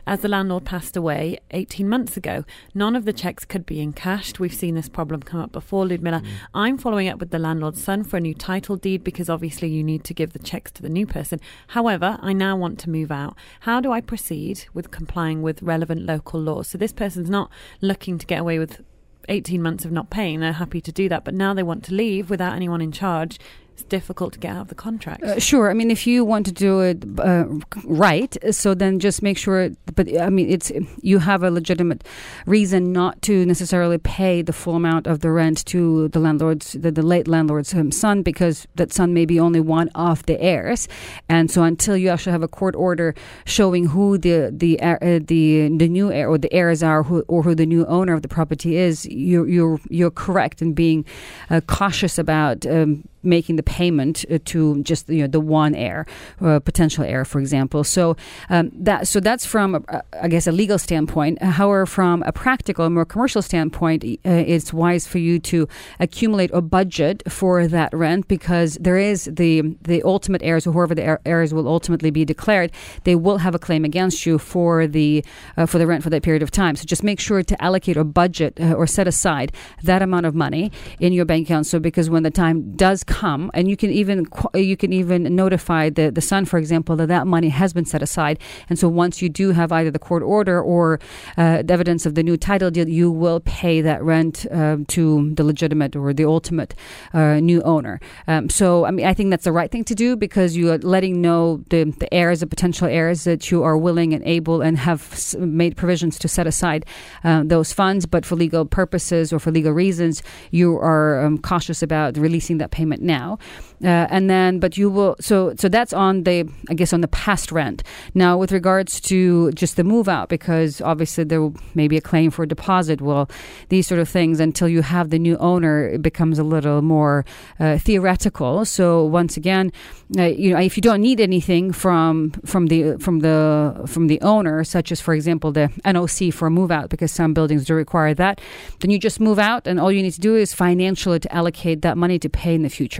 as 0.06 0.20
the 0.20 0.28
landlord 0.28 0.66
passed 0.66 0.98
away 0.98 1.38
18 1.52 1.88
months 1.88 2.18
ago. 2.18 2.44
None 2.74 2.94
of 2.94 3.06
the 3.06 3.12
checks 3.14 3.46
could 3.46 3.64
be 3.64 3.80
encashed. 3.80 4.38
We've 4.38 4.52
seen 4.52 4.74
this 4.74 4.90
problem 4.90 5.22
come 5.22 5.40
up 5.40 5.50
before, 5.50 5.86
Ludmila. 5.86 6.20
Mm. 6.20 6.26
I'm 6.52 6.76
following 6.76 7.08
up 7.08 7.18
with 7.18 7.30
the 7.30 7.38
landlord's 7.38 7.82
son 7.82 8.04
for 8.04 8.18
a 8.18 8.20
new 8.20 8.34
title 8.34 8.76
deed 8.76 9.02
because 9.02 9.30
obviously 9.30 9.68
you 9.68 9.82
need 9.82 10.04
to 10.04 10.12
give 10.12 10.34
the 10.34 10.38
checks 10.38 10.70
to 10.72 10.82
the 10.82 10.90
new 10.90 11.06
person. 11.06 11.40
However, 11.68 12.18
I 12.20 12.34
now 12.34 12.54
want 12.54 12.78
to 12.80 12.90
move 12.90 13.10
out. 13.10 13.34
How 13.60 13.80
do 13.80 13.90
I 13.90 14.02
proceed 14.02 14.66
with 14.74 14.90
complying 14.90 15.40
with 15.40 15.62
relevant 15.62 16.02
local 16.02 16.38
laws? 16.38 16.68
So 16.68 16.76
this 16.76 16.92
person's 16.92 17.30
not 17.30 17.50
looking 17.80 18.18
to 18.18 18.26
get 18.26 18.40
away 18.40 18.58
with 18.58 18.82
18 19.28 19.62
months 19.62 19.84
of 19.84 19.92
not 19.92 20.10
paying. 20.10 20.40
They're 20.40 20.52
happy 20.52 20.80
to 20.82 20.92
do 20.92 21.08
that, 21.08 21.24
but 21.24 21.34
now 21.34 21.54
they 21.54 21.62
want 21.62 21.84
to 21.84 21.94
leave 21.94 22.28
without 22.28 22.54
anyone 22.54 22.80
in 22.80 22.92
charge. 22.92 23.38
It's 23.72 23.84
difficult 23.84 24.34
to 24.34 24.38
get 24.38 24.54
out 24.54 24.62
of 24.62 24.68
the 24.68 24.74
contract. 24.74 25.22
Uh, 25.22 25.40
sure. 25.40 25.70
I 25.70 25.74
mean, 25.74 25.90
if 25.90 26.06
you 26.06 26.26
want 26.26 26.44
to 26.44 26.52
do 26.52 26.80
it 26.80 27.04
uh, 27.18 27.46
right, 27.84 28.36
so 28.50 28.74
then 28.74 28.98
just 28.98 29.22
make 29.22 29.38
sure. 29.38 29.70
But 29.94 30.20
I 30.20 30.28
mean, 30.28 30.50
it's 30.50 30.70
you 31.00 31.18
have 31.18 31.42
a 31.42 31.50
legitimate 31.50 32.04
reason 32.44 32.92
not 32.92 33.22
to 33.22 33.46
necessarily 33.46 33.96
pay 33.96 34.42
the 34.42 34.52
full 34.52 34.76
amount 34.76 35.06
of 35.06 35.20
the 35.20 35.30
rent 35.30 35.64
to 35.66 36.08
the 36.08 36.20
landlord's, 36.20 36.72
the, 36.72 36.90
the 36.92 37.02
late 37.02 37.26
landlord's 37.26 37.72
um, 37.72 37.90
son, 37.90 38.22
because 38.22 38.66
that 38.74 38.92
son 38.92 39.14
may 39.14 39.24
be 39.24 39.40
only 39.40 39.60
one 39.60 39.88
of 39.94 40.22
the 40.26 40.38
heirs, 40.38 40.86
and 41.30 41.50
so 41.50 41.62
until 41.62 41.96
you 41.96 42.10
actually 42.10 42.32
have 42.32 42.42
a 42.42 42.48
court 42.48 42.76
order 42.76 43.14
showing 43.46 43.86
who 43.86 44.18
the 44.18 44.50
the 44.52 44.78
uh, 44.80 44.98
the 45.00 45.70
the 45.78 45.88
new 45.88 46.12
heir 46.12 46.28
or 46.28 46.36
the 46.36 46.52
heirs 46.52 46.82
are, 46.82 47.02
who, 47.04 47.24
or 47.26 47.42
who 47.42 47.54
the 47.54 47.66
new 47.66 47.86
owner 47.86 48.12
of 48.12 48.20
the 48.20 48.28
property 48.28 48.76
is, 48.76 49.06
you're 49.06 49.48
you're 49.48 49.80
you're 49.88 50.10
correct 50.10 50.60
in 50.60 50.74
being 50.74 51.06
uh, 51.48 51.62
cautious 51.66 52.18
about. 52.18 52.66
Um, 52.66 53.04
making 53.22 53.56
the 53.56 53.62
payment 53.62 54.24
uh, 54.30 54.38
to 54.46 54.82
just 54.82 55.08
you 55.08 55.22
know 55.22 55.26
the 55.26 55.40
one 55.40 55.74
heir, 55.74 56.06
uh, 56.40 56.60
potential 56.60 57.04
heir, 57.04 57.24
for 57.24 57.40
example. 57.40 57.84
So 57.84 58.16
um, 58.50 58.70
that 58.74 59.08
so 59.08 59.20
that's 59.20 59.46
from 59.46 59.84
I 60.20 60.28
guess 60.28 60.46
a 60.46 60.52
legal 60.52 60.78
standpoint. 60.78 61.42
However, 61.42 61.86
from 61.86 62.22
a 62.24 62.32
practical, 62.32 62.88
more 62.90 63.04
commercial 63.04 63.42
standpoint, 63.42 64.04
uh, 64.04 64.30
it's 64.30 64.72
wise 64.72 65.06
for 65.06 65.18
you 65.18 65.38
to 65.40 65.68
accumulate 66.00 66.50
a 66.52 66.60
budget 66.60 67.22
for 67.30 67.66
that 67.68 67.92
rent 67.92 68.28
because 68.28 68.74
there 68.80 68.98
is 68.98 69.24
the 69.24 69.62
the 69.82 70.02
ultimate 70.02 70.42
heirs, 70.42 70.66
or 70.66 70.72
whoever 70.72 70.94
the 70.94 71.18
heirs 71.26 71.54
will 71.54 71.68
ultimately 71.68 72.10
be 72.10 72.24
declared, 72.24 72.70
they 73.04 73.14
will 73.14 73.38
have 73.38 73.54
a 73.54 73.58
claim 73.58 73.84
against 73.84 74.26
you 74.26 74.38
for 74.38 74.86
the 74.86 75.24
uh, 75.56 75.66
for 75.66 75.78
the 75.78 75.86
rent 75.86 76.02
for 76.02 76.10
that 76.10 76.22
period 76.22 76.42
of 76.42 76.50
time. 76.50 76.76
So 76.76 76.84
just 76.84 77.02
make 77.02 77.20
sure 77.20 77.42
to 77.42 77.62
allocate 77.62 77.96
a 77.96 78.04
budget 78.04 78.58
uh, 78.60 78.72
or 78.72 78.86
set 78.86 79.06
aside 79.06 79.52
that 79.82 80.02
amount 80.02 80.26
of 80.26 80.34
money 80.34 80.72
in 81.00 81.12
your 81.12 81.24
bank 81.24 81.46
account. 81.46 81.66
So 81.66 81.78
because 81.78 82.10
when 82.10 82.22
the 82.22 82.30
time 82.30 82.76
does 82.76 83.04
come, 83.12 83.50
and 83.52 83.68
you 83.68 83.76
can 83.76 83.90
even 83.90 84.26
you 84.54 84.76
can 84.76 84.92
even 84.92 85.20
notify 85.42 85.90
the 85.90 86.10
the 86.10 86.20
son, 86.20 86.44
for 86.44 86.58
example, 86.58 86.96
that 86.96 87.08
that 87.08 87.26
money 87.26 87.50
has 87.50 87.72
been 87.72 87.84
set 87.84 88.02
aside. 88.02 88.38
And 88.68 88.78
so 88.78 88.88
once 88.88 89.20
you 89.22 89.28
do 89.28 89.52
have 89.52 89.70
either 89.78 89.90
the 89.90 90.04
court 90.08 90.22
order 90.22 90.60
or 90.62 90.98
uh, 91.36 91.62
the 91.62 91.72
evidence 91.72 92.06
of 92.06 92.14
the 92.14 92.22
new 92.22 92.36
title 92.36 92.70
deal, 92.70 92.88
you 92.88 93.10
will 93.10 93.40
pay 93.40 93.82
that 93.82 94.02
rent 94.02 94.46
um, 94.50 94.86
to 94.86 95.34
the 95.34 95.44
legitimate 95.44 95.94
or 95.94 96.14
the 96.14 96.24
ultimate 96.24 96.74
uh, 97.12 97.38
new 97.40 97.60
owner. 97.62 98.00
Um, 98.26 98.48
so 98.48 98.86
I 98.86 98.90
mean, 98.90 99.06
I 99.06 99.14
think 99.14 99.30
that's 99.30 99.44
the 99.44 99.52
right 99.52 99.70
thing 99.70 99.84
to 99.84 99.94
do 99.94 100.16
because 100.16 100.56
you 100.56 100.72
are 100.72 100.78
letting 100.78 101.20
know 101.20 101.62
the 101.68 101.84
the 102.02 102.12
heirs, 102.12 102.40
the 102.40 102.46
potential 102.46 102.88
heirs, 102.88 103.24
that 103.24 103.50
you 103.50 103.62
are 103.62 103.76
willing 103.76 104.14
and 104.14 104.24
able 104.24 104.62
and 104.62 104.78
have 104.78 105.00
made 105.38 105.76
provisions 105.76 106.18
to 106.18 106.28
set 106.28 106.46
aside 106.46 106.86
uh, 107.24 107.42
those 107.44 107.72
funds. 107.72 108.06
But 108.06 108.24
for 108.24 108.36
legal 108.36 108.64
purposes 108.64 109.32
or 109.32 109.38
for 109.38 109.50
legal 109.50 109.72
reasons, 109.72 110.22
you 110.50 110.78
are 110.78 111.24
um, 111.24 111.38
cautious 111.38 111.82
about 111.82 112.16
releasing 112.16 112.58
that 112.58 112.70
payment 112.70 113.01
now. 113.02 113.38
Uh, 113.82 114.06
and 114.10 114.30
then, 114.30 114.60
but 114.60 114.76
you 114.76 114.88
will. 114.88 115.16
So, 115.18 115.54
so 115.56 115.68
that's 115.68 115.92
on 115.92 116.22
the, 116.22 116.48
I 116.68 116.74
guess, 116.74 116.92
on 116.92 117.00
the 117.00 117.08
past 117.08 117.50
rent. 117.50 117.82
Now, 118.14 118.38
with 118.38 118.52
regards 118.52 119.00
to 119.02 119.50
just 119.52 119.76
the 119.76 119.82
move 119.82 120.08
out, 120.08 120.28
because 120.28 120.80
obviously 120.80 121.24
there 121.24 121.50
may 121.74 121.88
be 121.88 121.96
a 121.96 122.00
claim 122.00 122.30
for 122.30 122.44
a 122.44 122.48
deposit. 122.48 123.00
Well, 123.00 123.28
these 123.70 123.88
sort 123.88 124.00
of 124.00 124.08
things 124.08 124.38
until 124.38 124.68
you 124.68 124.82
have 124.82 125.10
the 125.10 125.18
new 125.18 125.36
owner, 125.38 125.88
it 125.88 126.02
becomes 126.02 126.38
a 126.38 126.44
little 126.44 126.80
more 126.80 127.24
uh, 127.58 127.78
theoretical. 127.78 128.64
So, 128.64 129.04
once 129.04 129.36
again, 129.36 129.72
uh, 130.16 130.24
you 130.24 130.52
know, 130.52 130.60
if 130.60 130.76
you 130.76 130.80
don't 130.80 131.00
need 131.00 131.20
anything 131.20 131.72
from 131.72 132.30
from 132.44 132.68
the 132.68 132.98
from 132.98 133.20
the 133.20 133.82
from 133.86 134.06
the 134.06 134.20
owner, 134.20 134.62
such 134.62 134.92
as, 134.92 135.00
for 135.00 135.12
example, 135.12 135.50
the 135.50 135.70
NOC 135.84 136.32
for 136.32 136.46
a 136.46 136.50
move 136.50 136.70
out, 136.70 136.88
because 136.88 137.10
some 137.10 137.34
buildings 137.34 137.64
do 137.64 137.74
require 137.74 138.14
that, 138.14 138.40
then 138.78 138.92
you 138.92 138.98
just 138.98 139.18
move 139.18 139.40
out, 139.40 139.66
and 139.66 139.80
all 139.80 139.90
you 139.90 140.02
need 140.02 140.12
to 140.12 140.20
do 140.20 140.36
is 140.36 140.54
financially 140.54 141.18
to 141.18 141.34
allocate 141.34 141.82
that 141.82 141.98
money 141.98 142.18
to 142.20 142.28
pay 142.28 142.54
in 142.54 142.62
the 142.62 142.68
future. 142.68 142.91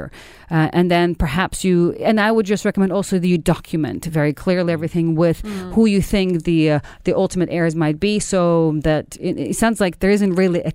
Uh, 0.51 0.69
and 0.73 0.91
then 0.91 1.15
perhaps 1.15 1.65
you, 1.65 1.93
and 2.01 2.19
I 2.21 2.31
would 2.31 2.47
just 2.47 2.65
recommend 2.65 2.93
also 2.93 3.19
that 3.19 3.27
you 3.27 3.39
document 3.39 4.05
very 4.07 4.33
clearly 4.33 4.73
everything 4.73 5.15
with 5.15 5.41
who 5.75 5.87
you 5.87 6.03
think 6.03 6.45
the 6.45 6.61
uh, 6.73 6.81
the 7.05 7.15
ultimate 7.17 7.49
heirs 7.51 7.75
might 7.75 7.99
be, 8.01 8.19
so 8.19 8.73
that 8.83 9.17
it, 9.21 9.39
it 9.39 9.57
sounds 9.57 9.81
like 9.81 9.99
there 10.01 10.11
isn't 10.11 10.35
really 10.35 10.61
a, 10.61 10.73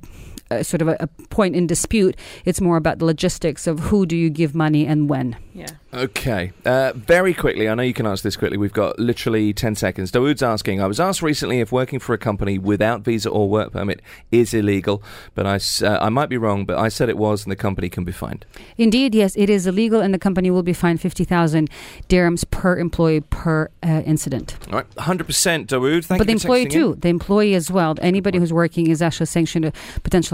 a 0.50 0.64
sort 0.64 0.82
of 0.82 0.88
a, 0.90 0.98
a 1.00 1.08
point 1.30 1.56
in 1.56 1.68
dispute. 1.68 2.16
It's 2.46 2.62
more 2.62 2.78
about 2.78 3.00
the 3.00 3.06
logistics 3.06 3.68
of 3.68 3.80
who 3.80 4.06
do 4.06 4.16
you 4.16 4.30
give 4.30 4.54
money 4.56 4.86
and 4.86 5.10
when. 5.10 5.36
Yeah. 5.54 5.68
Okay. 5.94 6.52
Uh, 6.66 6.92
very 6.96 7.34
quickly, 7.34 7.68
I 7.68 7.74
know 7.74 7.82
you 7.82 7.94
can 7.94 8.06
answer 8.06 8.22
this 8.24 8.36
quickly. 8.38 8.58
We've 8.58 8.74
got 8.74 9.00
literally 9.00 9.54
10 9.54 9.76
seconds. 9.76 10.12
Dawood's 10.12 10.44
asking 10.44 10.82
I 10.82 10.86
was 10.86 11.00
asked 11.00 11.22
recently 11.24 11.60
if 11.62 11.72
working 11.72 11.98
for 12.00 12.14
a 12.14 12.18
company 12.18 12.60
without 12.60 13.02
visa 13.02 13.30
or 13.30 13.50
work 13.50 13.72
permit 13.72 14.02
is 14.32 14.54
illegal, 14.54 15.02
but 15.34 15.48
I, 15.48 15.56
s- 15.56 15.82
uh, 15.82 15.98
I 16.00 16.10
might 16.10 16.30
be 16.30 16.38
wrong, 16.38 16.66
but 16.66 16.78
I 16.78 16.90
said 16.90 17.10
it 17.10 17.18
was, 17.18 17.44
and 17.44 17.52
the 17.52 17.56
company 17.56 17.90
can 17.90 18.04
be 18.04 18.12
fined. 18.12 18.46
Indeed, 18.78 19.16
yes, 19.16 19.36
it 19.36 19.50
is 19.50 19.66
illegal, 19.66 20.00
and 20.02 20.14
the 20.14 20.20
company 20.20 20.52
will 20.52 20.62
be 20.64 20.74
fined 20.74 21.02
fifty 21.02 21.24
thousand 21.24 21.70
dirhams 22.10 22.44
per 22.52 22.78
employee 22.78 23.22
per 23.22 23.70
uh, 23.82 24.04
incident. 24.06 24.58
All 24.72 24.80
right. 24.80 24.90
100% 24.96 25.66
Dawood. 25.68 26.06
Thank 26.06 26.20
but 26.20 26.28
the 26.28 26.34
you 26.34 26.40
for 26.40 26.48
employee 26.48 26.66
texting 26.66 26.66
in. 26.66 26.72
too, 26.72 26.96
the 26.96 27.10
employee 27.10 27.56
as 27.56 27.72
well. 27.72 27.96
Anybody 28.02 28.38
who's 28.38 28.54
working 28.54 28.88
is 28.88 29.02
actually 29.02 29.26
sanctioned 29.26 29.72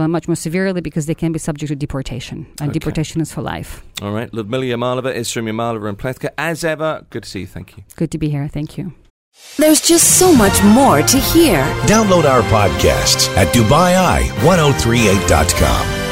uh, 0.03 0.07
much 0.07 0.27
more 0.27 0.35
severely 0.35 0.81
because 0.81 1.05
they 1.05 1.15
can 1.15 1.31
be 1.31 1.39
subject 1.39 1.69
to 1.69 1.75
deportation, 1.75 2.45
and 2.59 2.69
Okay. 2.69 2.79
deportation 2.79 3.21
is 3.21 3.31
for 3.33 3.41
life. 3.41 3.83
All 4.01 4.11
right. 4.11 4.31
Ludmila 4.33 4.65
Yamalova, 4.65 5.13
Isram 5.15 5.47
Yamalova, 5.51 5.89
and 5.89 5.97
Plewka. 5.97 6.29
As 6.37 6.63
ever, 6.63 7.05
good 7.09 7.23
to 7.23 7.29
see 7.29 7.39
you. 7.41 7.47
Thank 7.47 7.77
you. 7.77 7.83
Good 7.95 8.11
to 8.11 8.17
be 8.17 8.29
here. 8.29 8.47
Thank 8.47 8.77
you. 8.77 8.93
There's 9.57 9.81
just 9.81 10.17
so 10.19 10.31
much 10.33 10.61
more 10.63 11.01
to 11.01 11.17
hear. 11.17 11.63
Download 11.87 12.25
our 12.25 12.41
podcasts 12.43 13.27
at 13.35 13.47
DubaiEye1038.com. 13.55 16.02